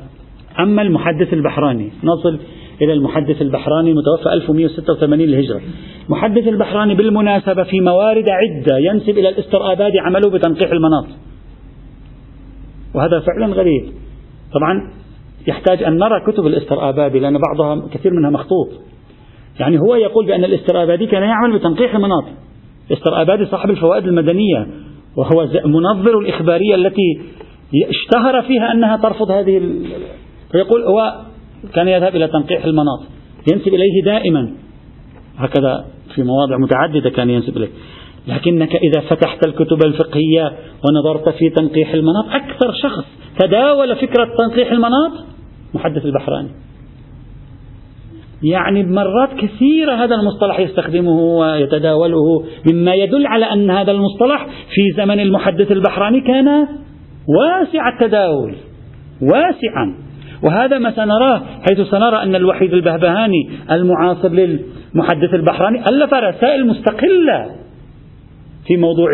أما 0.59 0.81
المحدث 0.81 1.33
البحراني 1.33 1.91
نصل 2.03 2.39
إلى 2.81 2.93
المحدث 2.93 3.41
البحراني 3.41 3.91
المتوفى 3.91 4.33
1186 4.33 5.19
للهجرة. 5.19 5.61
المحدث 6.05 6.47
البحراني 6.47 6.95
بالمناسبة 6.95 7.63
في 7.63 7.81
موارد 7.81 8.25
عدة 8.29 8.77
ينسب 8.77 9.17
إلى 9.17 9.29
الاسترآباد 9.29 9.91
عمله 10.05 10.29
بتنقيح 10.29 10.71
المناط 10.71 11.05
وهذا 12.95 13.19
فعلا 13.19 13.53
غريب. 13.53 13.83
طبعا 14.53 14.91
يحتاج 15.47 15.83
أن 15.83 15.97
نرى 15.97 16.21
كتب 16.27 16.47
الاسترآبادي 16.47 17.19
لأن 17.19 17.37
بعضها 17.37 17.87
كثير 17.93 18.13
منها 18.13 18.29
مخطوط. 18.29 18.69
يعني 19.59 19.79
هو 19.79 19.95
يقول 19.95 20.25
بأن 20.25 20.43
الاسترآبادي 20.43 21.05
كان 21.05 21.23
يعمل 21.23 21.59
بتنقيح 21.59 21.95
المناط 21.95 22.23
الاسترآبادي 22.91 23.45
صاحب 23.45 23.69
الفوائد 23.69 24.07
المدنية 24.07 24.67
وهو 25.17 25.47
منظر 25.65 26.19
الإخبارية 26.19 26.75
التي 26.75 27.21
اشتهر 27.89 28.41
فيها 28.41 28.71
أنها 28.71 28.97
ترفض 28.97 29.31
هذه 29.31 29.61
فيقول 30.51 30.83
هو 30.83 31.21
كان 31.73 31.87
يذهب 31.87 32.15
إلى 32.15 32.27
تنقيح 32.27 32.65
المناط 32.65 32.99
ينسب 33.53 33.73
إليه 33.73 34.03
دائما. 34.05 34.53
هكذا 35.37 35.85
في 36.15 36.23
مواضع 36.23 36.57
متعددة 36.57 37.09
كان 37.09 37.29
ينسب 37.29 37.57
إليه. 37.57 37.69
لكنك 38.27 38.75
إذا 38.75 39.01
فتحت 39.01 39.47
الكتب 39.47 39.83
الفقهية 39.85 40.53
ونظرت 40.89 41.29
في 41.29 41.49
تنقيح 41.49 41.93
المناط 41.93 42.25
أكثر 42.31 42.73
شخص 42.83 43.05
تداول 43.39 43.95
فكرة 43.95 44.27
تنقيح 44.37 44.71
المناط 44.71 45.11
محدث 45.73 46.05
البحراني. 46.05 46.49
يعني 48.43 48.83
مرات 48.83 49.29
كثيرة 49.33 49.93
هذا 50.03 50.15
المصطلح 50.15 50.59
يستخدمه 50.59 51.19
ويتداوله 51.19 52.45
مما 52.71 52.93
يدل 52.93 53.27
على 53.27 53.45
أن 53.45 53.71
هذا 53.71 53.91
المصطلح 53.91 54.45
في 54.45 54.91
زمن 54.97 55.19
المحدث 55.19 55.71
البحراني 55.71 56.21
كان 56.21 56.67
واسع 57.37 57.89
التداول 57.89 58.55
واسعا. 59.21 60.09
وهذا 60.43 60.77
ما 60.77 60.91
سنراه 60.91 61.39
حيث 61.39 61.87
سنرى 61.91 62.23
أن 62.23 62.35
الوحيد 62.35 62.73
البهبهاني 62.73 63.49
المعاصر 63.71 64.29
للمحدث 64.29 65.33
البحراني 65.33 65.79
ألف 65.79 66.13
رسائل 66.13 66.67
مستقلة 66.67 67.55
في 68.67 68.77
موضوع 68.77 69.09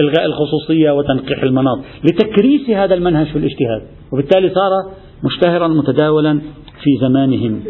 إلغاء 0.00 0.26
الخصوصية 0.26 0.90
وتنقيح 0.90 1.42
المناط 1.42 1.78
لتكريس 2.04 2.70
هذا 2.70 2.94
المنهج 2.94 3.26
في 3.26 3.38
الاجتهاد. 3.38 3.82
وبالتالي 4.12 4.48
صار 4.48 4.70
مشتهرا 5.24 5.68
متداولا 5.68 6.40
في 6.82 6.90
زمانهم. 7.00 7.60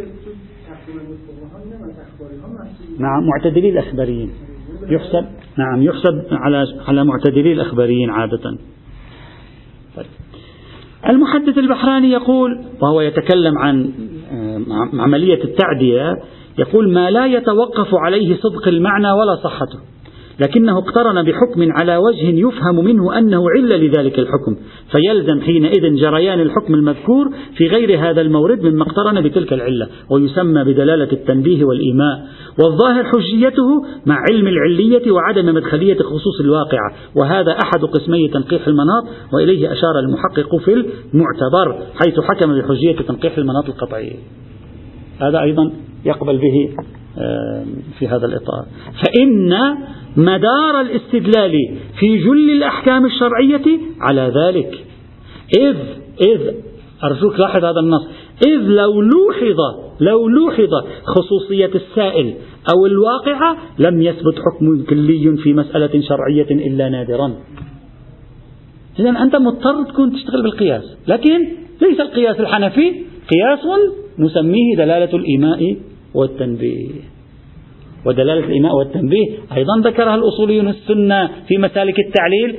نعم 2.99 3.27
معتدلي 3.27 3.69
الأخباريين. 3.69 4.31
يحسب 4.91 5.27
نعم 5.59 5.83
يحسب 5.83 6.23
على 6.31 6.65
على 6.89 7.05
معتدلي 7.05 7.53
الأخباريين 7.53 8.11
عادة. 8.11 8.59
المحدث 11.09 11.59
البحراني 11.59 12.11
يقول 12.11 12.65
وهو 12.81 13.01
يتكلم 13.01 13.59
عن 13.59 13.91
آه، 14.33 15.01
عملية 15.03 15.45
التعدية 15.45 16.17
يقول 16.59 16.93
ما 16.93 17.11
لا 17.11 17.27
يتوقف 17.27 17.89
عليه 17.95 18.37
صدق 18.37 18.69
المعنى 18.69 19.11
ولا 19.11 19.37
صحته. 19.45 19.79
لكنه 20.41 20.79
اقترن 20.79 21.23
بحكم 21.23 21.73
على 21.81 21.97
وجه 21.97 22.47
يفهم 22.47 22.85
منه 22.85 23.19
أنه 23.19 23.45
علة 23.57 23.77
لذلك 23.77 24.19
الحكم 24.19 24.57
فيلزم 24.93 25.41
حينئذ 25.41 25.95
جريان 25.95 26.41
الحكم 26.41 26.75
المذكور 26.75 27.31
في 27.57 27.67
غير 27.67 28.11
هذا 28.11 28.21
المورد 28.21 28.63
مما 28.63 28.83
اقترن 28.83 29.21
بتلك 29.21 29.53
العلة 29.53 29.89
ويسمى 30.11 30.65
بدلالة 30.65 31.13
التنبيه 31.13 31.65
والإيماء. 31.65 32.27
والظاهر 32.59 33.05
حجيته 33.05 33.83
مع 34.07 34.17
علم 34.31 34.49
العلية 34.49 35.11
وعدم 35.11 35.55
مدخلية 35.55 35.99
خصوص 35.99 36.41
الواقعة 36.41 36.93
وهذا 37.15 37.53
أحد 37.53 37.85
قسمي 37.85 38.29
تنقيح 38.29 38.69
المناط 38.69 39.05
وإليه 39.33 39.73
أشار 39.73 39.99
المحقق 39.99 40.57
في 40.57 40.71
المعتبر 40.75 41.87
حيث 42.05 42.21
حكم 42.21 42.59
بحجية 42.59 42.97
تنقيح 42.97 43.39
المناط 43.39 43.69
القطعي. 43.69 44.17
هذا 45.23 45.41
أيضا 45.43 45.73
يقبل 46.05 46.39
به 46.39 46.75
في 47.99 48.09
هذا 48.09 48.27
الإطار. 48.27 48.65
فإن 49.05 49.53
مدار 50.17 50.81
الاستدلال 50.81 51.53
في 51.99 52.19
جل 52.19 52.51
الأحكام 52.51 53.07
الشرعية 53.07 53.79
على 54.01 54.33
ذلك. 54.37 54.85
إذ 55.59 55.77
إذ 56.29 56.55
أرجوك 57.05 57.41
لاحظ 57.41 57.65
هذا 57.65 57.81
النص. 57.81 58.09
إذ 58.47 58.59
لو 58.59 59.01
لوحظ 59.01 59.61
لو 60.01 60.29
لوحظ 60.29 60.71
خصوصية 61.05 61.71
السائل 61.75 62.35
أو 62.75 62.87
الواقعة 62.87 63.57
لم 63.79 64.03
يثبت 64.03 64.35
حكم 64.47 64.85
كلي 64.85 65.37
في 65.37 65.53
مسألة 65.53 66.01
شرعية 66.09 66.51
إلا 66.51 66.89
نادرا. 66.89 67.35
إذا 68.99 69.11
أنت 69.11 69.37
مضطر 69.37 69.83
تكون 69.83 70.13
تشتغل 70.13 70.43
بالقياس. 70.43 70.85
لكن 71.09 71.49
ليس 71.83 72.01
القياس 72.01 72.41
الحنفي 72.41 72.91
قياس 73.31 73.61
نسميه 74.19 74.77
دلالة 74.77 75.17
الإيماء 75.17 75.77
والتنبيه. 76.15 77.18
ودلالة 78.07 78.47
الإيماء 78.47 78.73
والتنبيه. 78.77 79.27
أيضا 79.57 79.81
ذكرها 79.85 80.15
الأصوليون 80.15 80.69
السنة 80.69 81.31
في 81.49 81.59
مسالك 81.59 81.95
التعليل 81.99 82.57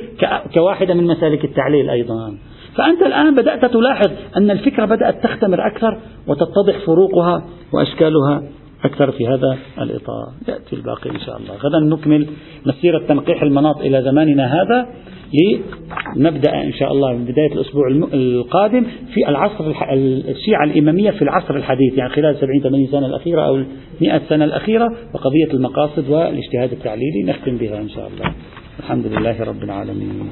كواحدة 0.54 0.94
من 0.94 1.04
مسالك 1.08 1.46
التعليل 1.46 1.90
أيضا. 1.90 2.38
فأنت 2.76 3.02
الآن 3.02 3.36
بدأت 3.36 3.66
تلاحظ 3.66 4.12
أن 4.38 4.52
الفكرة 4.52 4.86
بدأت 4.86 5.24
تختمر 5.24 5.68
أكثر 5.68 6.00
وتتضح 6.28 6.80
فروقها 6.86 7.44
وأشكالها 7.74 8.44
أكثر 8.84 9.12
في 9.12 9.28
هذا 9.28 9.58
الإطار. 9.82 10.26
يأتي 10.48 10.76
الباقي 10.76 11.10
إن 11.10 11.20
شاء 11.20 11.38
الله. 11.38 11.54
غدا 11.54 11.96
نكمل 11.96 12.28
مسيرة 12.66 13.00
تنقيح 13.08 13.42
المناط 13.42 13.82
إلى 13.82 14.02
زماننا 14.02 14.46
هذا. 14.46 14.88
لنبدأ 15.34 16.62
إن 16.62 16.74
شاء 16.74 16.92
الله 16.92 17.14
من 17.14 17.26
بداية 17.26 17.52
الأسبوع 17.54 17.88
القادم 18.14 18.84
في 19.14 19.30
العصر 19.30 19.74
الشيعة 20.30 20.64
الإمامية 20.64 21.12
في 21.12 21.22
العصر 21.22 21.56
الحديث 21.56 21.98
يعني 21.98 22.14
خلال 22.14 22.36
70 22.36 22.62
80 22.62 22.88
سنة 22.88 23.06
الأخيرة 23.06 23.42
أو 23.42 23.64
100 24.02 24.22
سنة 24.30 24.46
الأخيرة 24.46 24.94
وقضية 25.14 25.54
المقاصد 25.54 26.10
والاجتهاد 26.10 26.72
التعليلي 26.72 27.24
نختم 27.24 27.58
بها 27.58 27.78
إن 27.82 27.90
شاء 27.90 28.08
الله. 28.08 28.34
الحمد 28.80 29.06
لله 29.06 29.44
رب 29.44 29.64
العالمين. 29.64 30.30